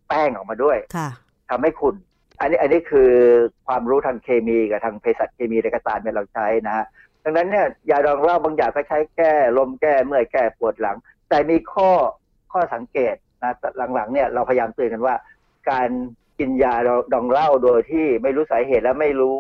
[0.09, 1.09] แป้งออกมาด้วยค่ะ
[1.51, 1.97] ทำให้ขุ่น
[2.41, 3.11] อันนี้อันนี้คือ
[3.67, 6.85] ความรู้ทางเคมีกับทางเภสัชเคมีในกระตามเนี่ยเราใช้นะฮะ
[7.25, 10.97] ดังนั้นเนี่ยยาดองเหล้าบางอย่างก็ใช้แก้ลมแก้เมื่อยแก้ปวดหลัง
[11.29, 11.91] แต่มีข้อ
[12.53, 13.53] ข้อสังเกตนะ
[13.95, 15.15] หลังๆเนี่ยเราพยายามเตือนกันว่า
[15.71, 15.89] การ
[16.39, 16.75] กินยา
[17.13, 19.35] ดองเหล้าโดยที่ไม่รู้สาเหตุและไม่รู้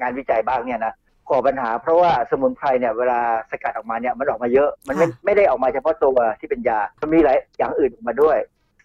[0.00, 0.94] งานวิจัยบ้างเนี่ยนะ
[1.30, 3.18] ก่อปัญหา เพราะว่าสมุนไพรเนี่ยเวลา
[3.50, 8.38] สกัดออกมาเนี่ยมันออกมาเยอะ มันไม่ค่ะไม่ได้ออกมาเฉพาะตัวที่เป็นยา มันมีหลายอย่างอื่นออกมาด้วย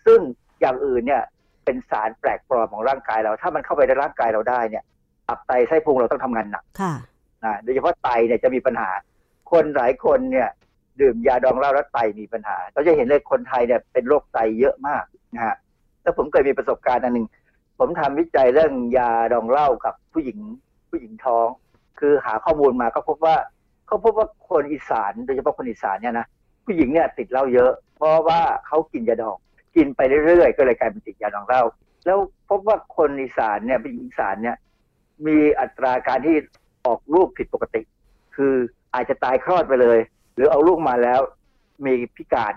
[0.05, 0.19] ซึ่ง
[0.61, 1.23] อย่างอื่นเนี่ย
[1.65, 4.83] เป็นสารแปลกปลอมของร่างกายเรา ถ้ามันเข้าไปในร่างกายเราได้เนี่ย
[5.27, 6.93] ตับไตไส้พุงเราต้องทำงานหนักค่ะ
[7.45, 8.89] นะโดยเฉพาะไตเนี่ยจะมีปัญหา
[9.51, 10.49] คนหลายคนเนี่ย
[11.01, 15.03] ดื่มยาดองเหล้าแล้วไตมีปัญหา เราจะเห็นเลยคนไทยเนี่ยเป็นโรคไตเยอะมาก
[15.35, 15.55] นะฮะ
[16.03, 17.27] แล้วผมเคยมีประสบการณ์อันหนึ่ง
[17.79, 20.37] ผมทำวิจัยเรื่องยาดองเหล้ากับผู้หญิง
[20.89, 21.47] ผู้หญิงท้อง
[22.01, 23.35] คือหาข้อมูลมาก็พบว่า
[23.87, 26.25] เขาพบว่าคนอีสานโดยเฉพาะคนอีสานเนี่ยนะ
[26.65, 29.37] ผู้หญิงเนี่ยติดเหล้าเยอะ เพราะว่าเขากินยาดอง
[29.75, 31.63] กินไปเรื่อยๆก็เลยกลายเป็นติดยาดองเหล้า
[32.05, 32.17] แล้ว
[32.49, 34.57] พบว่าคนอีสานเนี่ยผู้หญิงอีสานเนี่ย
[35.27, 36.35] มีอัตราการที่
[36.85, 37.81] ออกลูกผิดปกติ
[38.35, 38.53] คือ
[38.93, 39.99] อาจจะตายคลอดไปเลย
[40.35, 41.19] หรือเอาลูกมาแล้ว
[41.85, 42.53] มีพิการ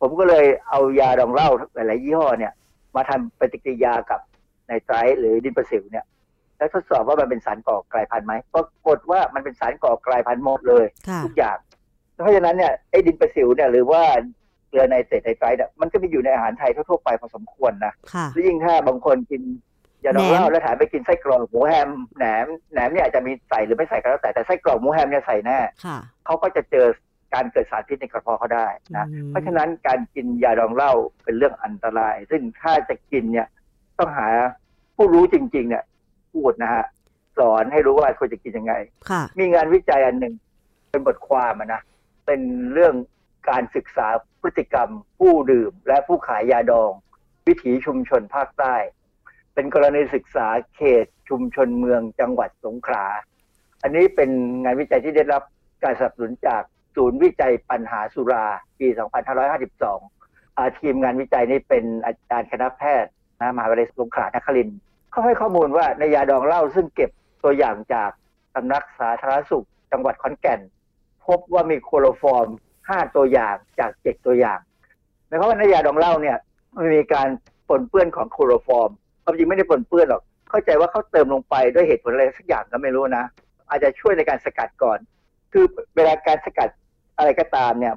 [0.00, 2.52] ผมก็เลยเอายาดองเหล้าหลายๆยี่ห้อเนี่ย
[2.96, 4.20] มาทำปฏิกิริยากับ
[4.66, 6.04] ไนไตรหรือดินประสิวเนี่ย
[6.62, 11.56] แล้วทดสอบว่ามันเป็นสารก่อกลายพันธุ์ไหมปรากฏว่ามันเป็นสารก่อกลายพันธุ์หมดเลยค่ะทุกอย่าง
[12.22, 14.02] เพราะฉะนั้นเนี่ยไอ้ดินประสิวเนี่ยหรือว่า
[14.68, 19.42] เกลือไนเตรตไนไตรท์เนี่ยมันก็มีอยู่ในอาหารไทยทั่วๆไปพอสมควรนะค่ะแล้วยิ่งถ้าบางคนกิน
[20.04, 26.86] ยาดองเหล้าแหนมแล้วแถมไปกินไส้กรอกหมูแฮมแหนมแหนมเนี่ยอาจจะมีใส่หรือไม่ใส่ก็แล้วแต่แต่ไส้กรอกหมูแฮมเนี่ยใส่แน่ค่ะเขาก็จะเจอ
[27.34, 30.92] การเกิดสารพิษในกระเพาะเขาได้นะอืมเพราะฉะนั้นการกินยาดองเหล้า
[31.24, 33.46] เป็นเรื่องอันตราย ซึ่งถ้าจะกินเนี่ย
[33.98, 34.28] ต้องหา
[34.96, 35.84] ผู้รู้จริงๆเนี่ย
[36.34, 36.84] พูดนะฮะ
[37.38, 38.74] สอนให้รู้ว่าควรจะกินยังไง
[39.10, 40.34] ค่ะมีงานวิจัยอันหนึ่ง
[40.90, 41.82] เป็นบทความอะนะ
[42.26, 42.40] เป็น
[42.72, 42.94] เรื่อง
[43.50, 44.08] การศึกษา
[44.42, 46.92] พฤติกรรม ผู้ดื่ม และผู้ขายยาดอง
[47.46, 48.74] วิถีชุมชนภาคใต้
[49.54, 53.06] เป็นกรณีศึกษาเขตชุมชนเมืองจังหวัดสงขลา
[53.82, 54.30] อันนี้เป็น
[54.64, 55.42] งานวิจัยที่ได้รับ
[55.82, 56.62] การสนับสนุนจาก
[56.96, 58.46] ศูนย์วิจัยปัญหาสุรา
[58.78, 58.86] ปี
[59.52, 63.10] 2552อ่าทีมงานวิจัยนี้เป็นอาจารย์คณะแพทย์
[63.40, 64.78] นะมหาวิทยาลัยสงขลานครินทร์
[65.12, 67.10] เขาให้ข้อมูลว่าในยาดองเหล้าซึ่งเก็บ
[67.44, 68.10] ตัวอย่างจาก
[68.54, 70.60] สำนักสาธารณสุข จังหวัดขอนแก่น
[71.26, 72.48] พบว่ามีคลอโรฟอร์ม
[72.80, 74.58] 5 ตัวอย่างจาก 7 ตัวอย่าง
[75.26, 76.36] หมายความว่าในยาดองเหล้าเนี่ย
[76.76, 77.28] มันมีการ
[77.68, 78.90] ปนเปื้อนของคลอโรฟอร์ม
[79.24, 83.24] ความจริงไม่ได้ปนเปื้อนหรอก เข้าใจว่าเขาเติมลงไปด้วยเหตุผลอะไรสักอย่างก็ไม่รู้นะ
[83.68, 84.98] อาจจะช่วยในการสกัดก่อน
[85.52, 85.64] คือ
[85.96, 86.68] เวลาการสกัด
[87.16, 87.94] อะไรก็ตามเนี่ย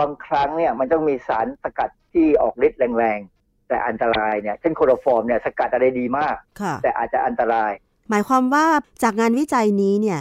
[0.00, 3.39] บางครั้งเนี่ยมันต้องมีสารสกัดที่ออกฤทธิ์แรงๆ
[3.70, 7.72] แต่อันตรายเนี่ยเช่นโคโรฟอร์มเนี่ยสกัดอะไรดีมากค่ะแต่อาจจะอันตราย
[8.10, 8.66] หมายความว่า
[9.02, 10.20] จากงานวิจัยนี้เนี่ย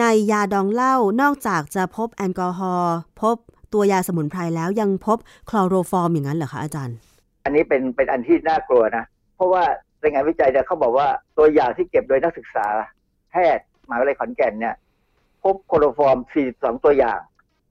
[0.00, 3.36] ในยาดองเหล้านอกจากจะพบแอลกอฮอล์พบ
[3.72, 5.18] ตัวยาสมุนไพรแล้วยังพบ
[5.50, 6.96] คลอโรฟอร์มอย่างนั้นเหรอคะอาจารย์
[7.44, 9.04] อันนี้เป็นเป็นอันที่น่ากลัวนะ
[9.36, 9.62] เพราะว่า
[10.00, 12.66] ในงานวิจัยเนี่ยเขาบอกว่าตัวอย่างที่เก็บโดยนักศึกษา
[13.30, 14.74] แพทย์มหาวิทยาลัยขอนแก่นเนี่ย
[15.42, 16.18] พบคลอโรฟอร์ม
[16.52, 17.20] 42 ตัวอย่าง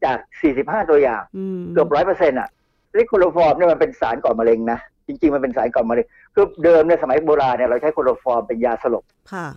[0.04, 0.18] จาก
[0.56, 2.50] 45 ตัวอย่างอืมเกือบร้อยเปอร์เซ็นต์อะ
[2.96, 9.48] นี่คลอโรฟอร์มเนี่ยมันเป็นสารก่อมะเร็งนะ จริง ๆ มันเป็นสารก่อมะเร็งคือเดิมในสมัยโบราณเนี่ยเราใช้คลอโรฟอร์มเป็นยาสลบค่ะ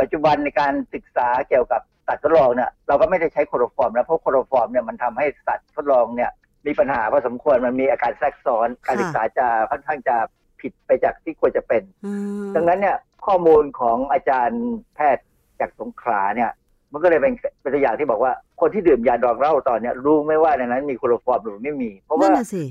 [0.00, 6.30] ปัจจุบันในการศึกษาเกี่ยวกับสัตว์ทดลองเนี่ยเราก็ไม่ได้ใช้คลอโรฟอร์มแล้วเพราะคลอโรฟอร์มเนี่ยมันทำให้สัตว์ทดลองเนี่ย
[6.66, 10.16] มีปัญหาพอสมควรมันมีอาการแทรกซ้อนการศึกษาจะค่อนข้างจะ
[10.60, 12.12] ผิดไปจากที่ควรจะเป็นอื
[12.46, 12.96] มดังนั้นเนี่ย
[13.26, 14.62] ข้อมูลของอาจารย์
[14.94, 15.24] แพทย์
[15.60, 16.50] จากสงขลาเนี่ย
[16.92, 22.62] มันก็เลยเป็นเป็นตัวอย่างที่บอกว่าคนที่ดื่มยาดองเหล้าตอนเนี้ยรู้ไหม่ว่าในนั้นมีโคโรฟอร์มหรือไม่มี เพราะนั่ว่านน่ะสิ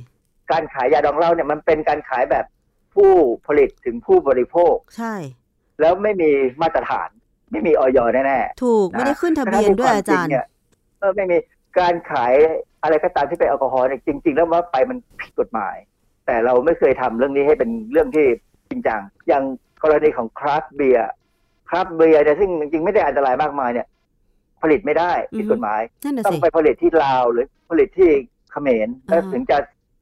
[0.52, 2.46] การขายยาดองเหล้าเนี่ยมันเป็นการขายแบบ
[2.96, 3.12] ผู้
[3.48, 5.14] ผลิตถึงผู้บริโภค ใช่
[5.82, 6.30] แล้วไม่มี
[6.62, 7.10] มาตรฐาน
[7.52, 10.46] ไม่มีออยแน่ๆถูกนะไม่ได้ขึ้นทะเบียนด้วยอาจารย์เนี่ย
[11.00, 11.38] เออไม่มี
[11.80, 12.34] การขาย
[12.84, 15.76] อะไรก็ตามที่เป็นแอลกอฮอล์เนี่ยจริง ๆ แล้วว่าไปมันผิดกฎหมาย
[16.26, 18.26] แต่เราไม่เคยทำเรื่องนี้ให้เป็นเรื่องที่
[18.70, 19.44] จริงจังอย่าง
[19.84, 21.10] กรณีของคราฟต์เบียร์
[21.70, 23.88] คราฟต์เบียร์เนี่ยซึ่งจริงๆไม่ได้อันตรายมากมายเนี่ย
[24.62, 28.10] ผลิตไม่ได้ผิดกฎหมายนั่นน่ะต้องสิไปผลิตที่ลาวหรือผลิตที่
[28.52, 29.58] เขมรแล้วอ่าถึงจะ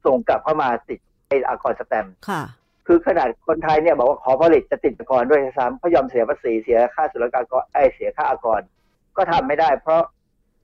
[0.06, 0.98] ส่งกลับเข้ามาติด
[1.28, 2.42] ไออากรสแตมป์ค่ะ
[2.86, 8.60] คือขนาดคนไทยเนี่ยบอกว่าขอผลิตจะติดก่อนด้วยซ้ำเพราะยอมเสียภาษีเสียค่าศุลกากรไอยเสียค่าอากร
[9.16, 10.02] ก็ทำไม่ได้ เพราะ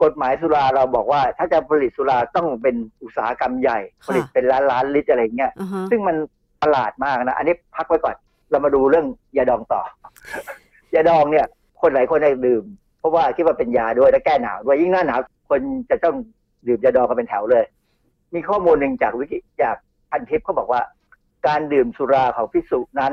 [0.03, 6.17] กฎหมายสุราเราบอกว่า ถ้าจะผลิตสุราต้องเป็นอุตสาหกรรมใหญ่ค่ะผลิตเป็นล้านล้านลิตรอะไรเงี้ยอ่าฮะซึ่งมัน
[6.63, 8.17] ประหลาดมากนะ อันนี้พักไว้ก่อน
[8.51, 9.83] เรามาดูเรื่องยาดองต่อ
[10.95, 11.47] ยาดองเนี่ย
[11.81, 12.65] คนหลายคนได้ดื่ม
[12.99, 15.21] เพราะว่าคิดว่าเป็นยาด้วยและแก้หนาวด้วยยิ่งหน้าหนาว
[15.51, 16.15] คนจะต้อง
[16.67, 17.65] ดื่มยาดองกันเป็นแถวเลย
[18.35, 19.77] มีข้อมูลหนึ่งจากวิกิจาก
[20.11, 20.83] พันทิปเขาบอกว่า
[21.47, 23.13] การดื่มสุราของพิสุนั้น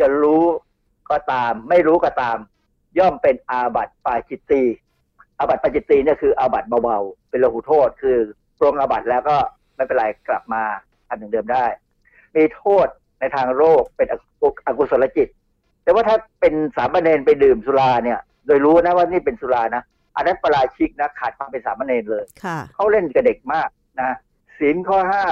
[0.00, 0.44] จะรู้
[1.10, 2.36] ก็ตาม ไม่รู้ก็ตาม
[2.98, 4.62] ย่อมเป็นอาบัติปาจิตตี
[5.38, 8.18] อาบัติปาจิตตีเนี่ยคืออาบัติเบาๆเป็นโลหุโทษ คือ
[8.58, 9.36] ปรงอาบัติแล้วก็
[9.74, 10.62] ไม่เป็นไรกลับมา
[11.08, 11.64] ทำอย่างเดิมได้
[12.36, 12.86] มีโทษ
[13.20, 14.06] ในทางโรคเป็น
[14.66, 15.28] อกุศลจิต
[15.82, 19.82] แต่ว่าถ้าเป็นสามเณรไปดื่มสุราเนี่ย โดยรู้นะว่านี่เป็นสุรานะ
[20.16, 23.68] อันนั้นประราชิกนะขาดความเป็นสามเณรเลยค่ะเขาเล่นกับเด็กมาก
[24.00, 24.16] นะ
[24.58, 25.24] ศีลข้อห้า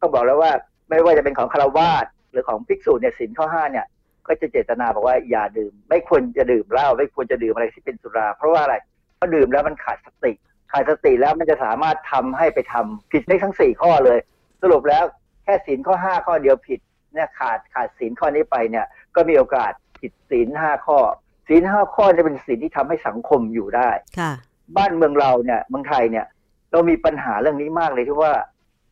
[0.00, 0.52] ก็บอกแล้วว่า
[0.88, 3.86] ไม่ว่าจะเป็นของคารวาสหรือของภิกษุเนี่ยศีลข้อห้าเนี่ย
[4.26, 8.76] ก็จะเจตนาบอกว่าอย่าดื่ม ไม่ควรจะดื่มเหล้าไม่ควรจะดื่มอะไรที่เป็นสุรา เพราะว่าอะไร
[9.16, 10.32] เพราะดื่มแล้วมันขาดสติ
[10.72, 14.18] ขาดสติแล้วมันจะสามารถทำให้ไปทำผิดได้ทั้งสี่ข้อเลย
[14.62, 15.04] สรุปแล้ว
[15.44, 16.80] แค่ศีลข้อห้าข้อเดียวผิด
[17.14, 20.98] เนี่ยขาดขาดศีลข้อนี้ไปเนี่ย ก็มีโอกาสผิดศีลห้าข้อ
[21.48, 24.32] ศีลห้าข้อเนี่ยเป็นศีลที่ทำให้สังคมอยู่ได้ค่ะ
[24.76, 26.26] บ้านเมืองเราเนี่ยเมืองไทยเนี่ย
[26.70, 28.32] เเรามีปัญหาเรื่องนี้มากเลยที่ว่า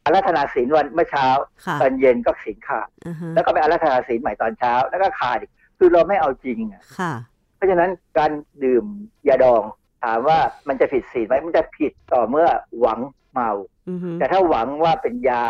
[0.05, 1.27] อารัธนาศีลวันเมื่อเช้า
[1.67, 7.13] ค่ะตอนเย็นก็ศีลขาดอ่าฮะแล้วก็ไปอารัธนาศีลใหม่ตอนเช้า แล้วก็ขาดอีกคือเราไม่เอาจริงอะค่ะ
[7.57, 8.31] เพราะฉะนั้นการ
[8.65, 8.85] ดื่ม
[9.29, 9.63] ยาดอง
[10.05, 10.39] ถามว่า
[10.69, 12.49] มันจะผิดศีลไหมมันจะผิดต่อเมื่อ
[12.81, 13.01] หวัง
[13.33, 13.51] เมา
[13.89, 15.45] อือฮึแต่ถ้าหวังว่าเป็นยา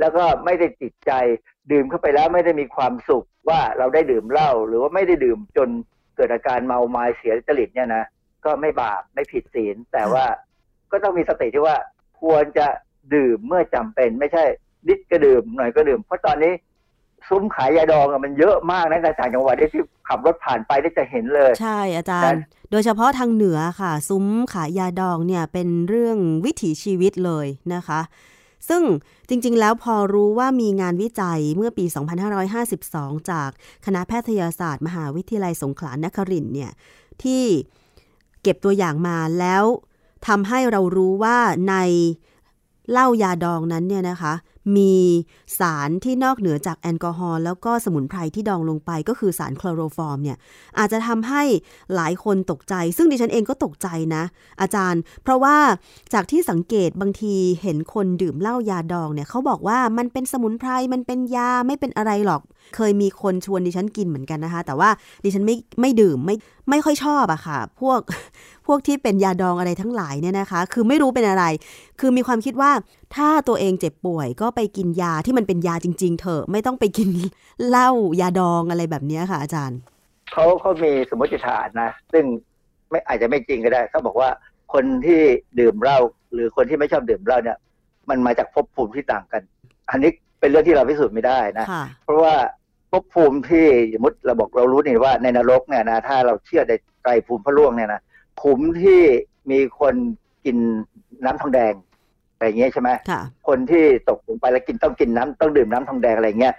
[0.00, 1.12] แล้วก็ไม่ได้ติดใจ
[1.72, 5.68] ดื่มเข้าไปแล้วไม่ได้มีความสุขว่าเราได้ดื่มเหล้าหรือว่าไม่ได้ดื่มจน
[6.16, 8.04] เกิดอาการเมาไม้เสียจริตเนี่ยนะ
[8.44, 10.24] ก็ไม่บาปไม่ผิดศีลแต่ว่า
[10.92, 11.76] ก็ต้องมีสติที่ว่า
[12.22, 12.66] ควรจะ
[13.14, 14.44] ดื่มเมื่อจำเป็น ไม่ใช่
[14.88, 16.52] นิดก็ดื่มหน่อยก็ดื่ม เพราะตอนนี้
[17.28, 28.00] ซุ้มขายยาดองอะมันเยอะมากนะในต่างจังหวัดที่ขับรถผ่านไปได้จะเห็นเลย ใช่อาจารย์ โดยเฉพาะทางเหนือค่ะ ซุ้มขายยาดองเนี่ยเป็นเรื่องวิถีชีวิตเลยนะคะ
[28.68, 28.82] ซึ่ง
[29.28, 31.84] จริงๆ แล้วพอรู้ว่ามีงานวิจัยเมื่อปี
[32.56, 33.50] 2552 จาก
[33.86, 36.70] คณะแพทยศาสตร์ มหาวิทยาลัยสงขลานครินทร์เนี่ย
[37.22, 37.44] ที่
[38.42, 39.64] เก็บตัวอย่างมาแล้ว
[40.26, 41.38] ทำให้เรารู้ว่า
[41.70, 41.76] ใน
[42.90, 44.34] เหล้ายาดองนั้นเนี่ยนะคะ
[44.76, 44.94] มี
[45.58, 50.36] สารที่นอกเหนือจากแอลกอฮอล์แล้วก็สมุนไพรที่ดองลงไปก็คือสารคลอโรฟอร์มเนี่ย
[50.78, 51.42] อาจจะทำให้
[51.94, 54.22] หลายคนตกใจ ซึ่งดิฉันเองก็ตกใจนะ
[54.60, 55.56] อาจารย์ เพราะว่า
[56.12, 62.42] จากที่สังเกตบางทีเห็นคนดื่มเหล้ายาดองเนี่ยเขาบอกว่ามันเป็นสมุนไพรมันเป็นยาไม่เป็นอะไรหรอก
[62.74, 64.90] เคยมีคนชวนดิฉันกินเหมือนกันนะคะ แต่ว่า
[65.24, 66.36] ดิฉันไม่ไม่ดื่มไม่
[66.70, 68.00] ไม่ค่อยชอบอะค่ะ พวก
[68.66, 71.44] พวกที่เป็นยาดองอะไรทั้งหลายเนี่ยนะคะ คือไม่รู้เป็นอะไร
[72.00, 72.70] คือมีความคิดว่า
[73.16, 77.08] ถ้าตัวเองเจ็บป่วยก็ไปกินยาที่มันเป็นยาจริง ๆ เถอะไม่ต้องไปกิน
[77.68, 77.90] เหล้า
[78.20, 79.78] ยาดองอะไรแบบนี้ค่ะ อาจารย์
[80.32, 82.24] เขาเขามีสมมติฐานนะ ซึ่ง
[82.90, 84.30] ไม่อาจจะไม่จริงก็ได้เขาบอกว่า
[84.72, 85.20] คนที่
[85.60, 85.98] ดื่มเหล้า
[86.32, 87.58] หรือคนที่ไม่ชอบดื่มเหล้าเนี่ย
[88.10, 89.42] มันมาจากภพภูมิที่ต่างกัน
[89.90, 90.10] อันนี้
[90.40, 92.34] เป็นเรื่องที่เราพิสูจน์ไม่ได้นะค่ะเพราะว่า
[92.90, 96.72] ภพภูมิที่สมมติเราบอกเรารู้นี่ว่าในนรกเนี่ยนะถ้าเราเชื่อใน
[97.02, 98.00] ไตรภูมิพระล่วงเนี่ยนะ
[98.42, 99.02] ขุมที่
[99.50, 99.94] มีคน
[100.44, 100.56] กิน
[101.24, 101.72] น้ำทองแดง
[102.34, 106.54] อะไรอย่างเงี้ยใช่ไหมค่ะคนที่ตกลงไปแล้วกินต้องกินน้ำต้องดื่มน้ำทองแดงอะไรเงี้ย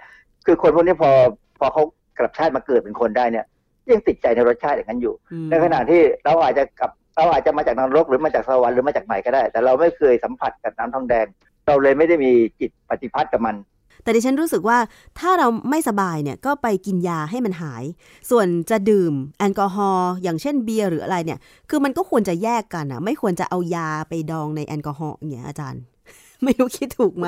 [0.46, 1.10] คือคนพวกนี้พอ
[1.58, 1.82] พอเขา
[2.18, 3.44] กลับชาติมาเกิดเป็นคนได้เนี่ย
[3.90, 11.26] ยังติดใจในรสชาติอย่างนั้นอยู่อืมในขณะที่เราอาจจะกลับเราอาจจะมาจากนรกหรือมาจากสวรรค์หรือมาจากไหนก็ได้ แต่เราไม่เคยสัมผัสกับน้ำทองแดง
[11.68, 13.56] เราเลยไม่ได้มีจิตปฏิพัทธ์กับมัน
[14.02, 14.78] แต่ดิฉันรู้สึกว่า
[15.18, 17.84] ถ้าเราไม่สบายเนี่ยก็ไปกินยาให้มันหาย
[18.30, 21.38] ส่วนจะดื่มแอลกอฮอล์อย่างเช่นเบียร์หรืออะไรเนี่ย
[21.70, 25.82] คือมันก็ควรจะแยกกันอะไม่ควรจะเอายาไปดองในแอลกอฮอล์อย่างเงี้ยอาจารย์
[26.44, 27.26] ไม่รู้คิดถูกไหม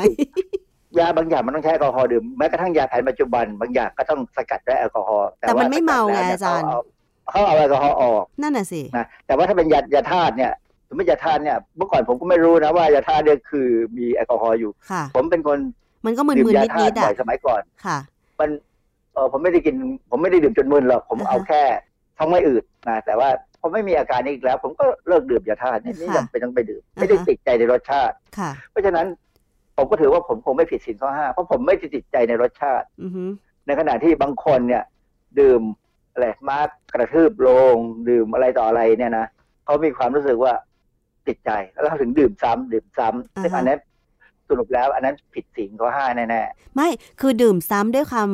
[0.99, 6.69] ยาบางอย่างมันต้องใช้แอลกอฮอล์ดื่มแม้กระทั่งยาแผนปัจจุบันบางอย่างก็ต้องสกัดด้วยแอลกอฮอล์แต่มันไม่เมาไงว่สกัดแล้วนี่อาจารย์
[7.31, 10.53] เขาเอาเขาเอาแอลกอฮอล์ออกนั่นน่ะสินะแต่ว่าถ้าเป็นยายาธาตุเนี่ย
[10.91, 13.69] สมมติยาธาตุเนี่ยเมื่อก่อนผมก็ไม่รู้นะว่ายาธาตุเนี่ยคือ
[13.99, 15.59] มีแอลกอฮอล์อยู่ค่ะผมเป็นคน
[16.07, 17.99] มันก็มึดื่มนยาๆธานิตุดๆบ่อะอยสมัยก่อนค่ะ
[18.41, 18.51] มัน
[19.15, 19.75] เออผมไม่ได้กิน
[20.11, 21.63] ผมไม่ได้ดื่มจนมึนหรอกผมอ่าฮะเอาแค่
[22.19, 23.29] ท้องไม่อืดนะแต่ว่า
[23.61, 29.07] พอไม่มีอาการนี้อีกแล้ว ผมก็เลิกดื่มยาธาตุเนี่ยนี่ค่ะยังเป็นต้องไปดื่ม ไม่ได้อ่าฮะติดใจในรสชาติค่ะเพราะฉะนั้น
[29.77, 33.25] ผมก็ถือว่าผมคงไม่ผิดศีลข้อห้าเพราะผมไม่ได้ติดใจในรสชาติอือฮึ
[33.67, 34.83] ในขณะที่บางคนเนี่ย
[35.41, 35.63] ดื่ม
[36.13, 37.77] อะไรมากกระทืบโลง
[38.11, 39.27] ดื่มอะไรต่ออะไรเนี่ยนะ
[39.65, 40.53] เขามีความรู้สึกว่า
[41.29, 41.51] ติดใจ
[41.81, 43.81] แล้วเขาถึงดื่มซ้ำดื่มซ้ำซึ่งอันนั้น
[44.49, 46.89] สรุปแล้ว อันนั้นผิดศีลข้อห้าแน่ๆไม่
[47.21, 48.31] คือดื่มซ้ำด้วยความ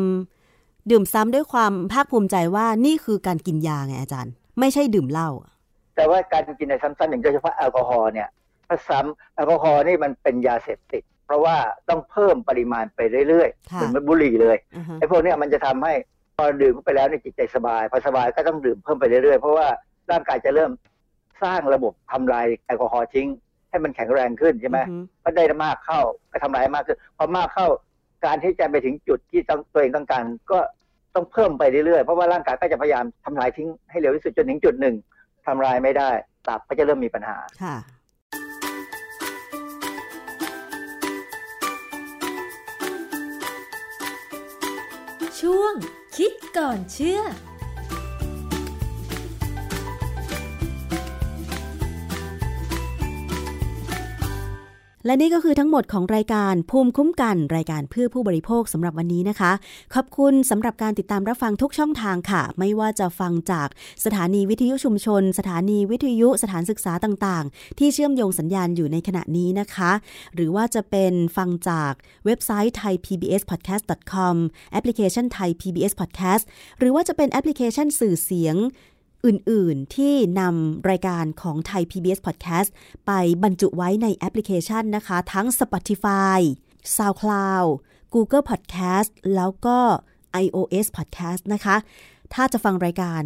[0.91, 5.31] ดื่มซ้ำด้วยความภาคภูมิใจว่านี่คือการกินยาไงอาจารย์ ไม่ใช่ดื่มเหล้า
[5.97, 8.29] แต่ว่าการกินในซ้ำๆอย่างโดยเฉพาะแอลกอฮอล์เนี่ย
[8.67, 11.57] ถ้าซ้ำแอลกอฮอล์นี่มันเป็นยาเสพติด เพราะว่า
[11.89, 15.93] ต้องเพิ่มปริมาณไปเรื่อยๆค่ะเหมือนบุหรี่เลยอือฮะไอ้พวกเนี้ยมันจะทำให้
[16.37, 19.67] พอดื่มเข้าไปแล้วเนี่ยจิตใจสบายพอสบายก็ต้องดื่มเพิ่มไปเรื่อยๆเพราะว่า
[20.11, 20.71] ร่างกายจะเริ่ม
[21.43, 23.29] สร้างระบบทำลายแอลกอฮอล์ทิ้ง
[23.71, 26.01] ให้มันแข็งแรงขึ้นใช่ไหมอือฮึก็ได้มากเข้า
[26.33, 27.67] ก็ทำลายมากขึ้นพอมากเข้า
[28.25, 30.59] การที่จะไปถึงจุดที่ต้องตัวเองต้องการก็
[31.15, 34.95] ต้องเพิ่มไปเรื่อยๆเพราะว่าร่างกายก็จะพยายามทำลายทิ้งให้เร็วที่สุดจนถึงจุดหนึ่ง
[35.47, 36.11] ทำลายไม่ได้
[36.49, 37.77] ตับก็จะเริ่มมีปัญหาค่ะ
[45.41, 45.75] ช่วง
[46.17, 47.21] คิดก่อนเชื่อ
[55.07, 59.53] และนี่ก็คือทั้งหมดของรายการภูมิคุ้มกันรายการเพื่อผู้บริโภคสำหรับวันนี้นะคะ
[59.95, 63.69] ขอบคุณสำหรับการติดตามรับฟังทุกช่องทางค่ะ ไม่ว่าจะฟังจาก
[64.05, 69.93] สถานีวิทยุชุมชน สถานีวิทยุสถานศึกษาต่างๆ ที่เชื่อมโยงสัญญาณอยู่ในขณะนี้นะคะ
[70.35, 71.93] หรือว่าจะเป็นฟังจาก
[72.25, 74.35] เว็บไซต์ thaipbspodcast.com
[74.73, 76.45] แอปพลิเคชัน Thai PBS Podcast
[76.79, 78.57] หรือว่าจะเป็นแอปพลิเคชันสื่อเสียง
[79.27, 82.69] อื่น ๆ ที่นำรายการของไทย PBS Podcast
[83.07, 83.13] ไป
[83.43, 86.39] บรรจุไว้ในแอปพลิเคชันนะคะ ทั้ง Spotify
[86.97, 87.69] SoundCloud
[88.15, 89.79] Google Podcast แล้วก็
[90.45, 91.77] iOS Podcast นะคะ
[92.35, 93.23] ถ้าจะฟังรายการ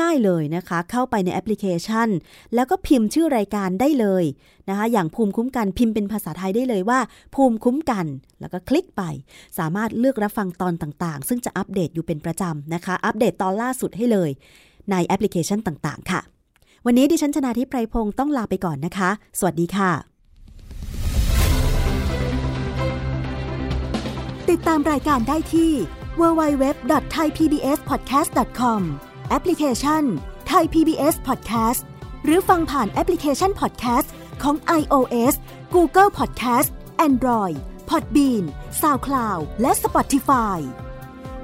[0.00, 2.08] ง่ายๆเลยนะคะ เข้าไปในแอปพลิเคชัน
[2.54, 4.24] แล้วก็พิมพ์ชื่อรายการได้เลย
[4.68, 7.00] นะคะ อย่างภูมิคุ้มกันพิมพ์เป็นภาษาไทยได้เลยว่า
[7.34, 8.06] ภูมิคุ้มกัน
[8.40, 9.02] แล้วก็คลิกไป
[9.58, 14.30] สามารถเลือกรับฟังตอนต่างๆ ซึ่งจะอัปเดตอยู่เป็นประจำนะคะ อัปเดตตอนล่าสุดให้เลย
[14.90, 16.20] ในแอปพลิเคชันต่าง ๆ ค่ะ
[16.86, 19.90] วันนี้ดิฉันชนะทิพไพรพงศ์ต้องลาไปก่อนนะคะ สวัสดีค่ะ
[24.50, 25.72] ติดตามรายการได้ที่
[26.20, 28.80] www.thaipbspodcast.com
[29.30, 30.02] แอปพลิเคชัน
[30.50, 31.82] Thai PBS Podcast
[32.24, 34.08] หรือฟังผ่านแอปพลิเคชัน Podcast
[34.42, 35.34] ของ iOS
[35.74, 36.68] Google Podcast
[37.08, 37.56] Android
[37.90, 38.44] Podbean
[38.80, 40.58] SoundCloud และ Spotify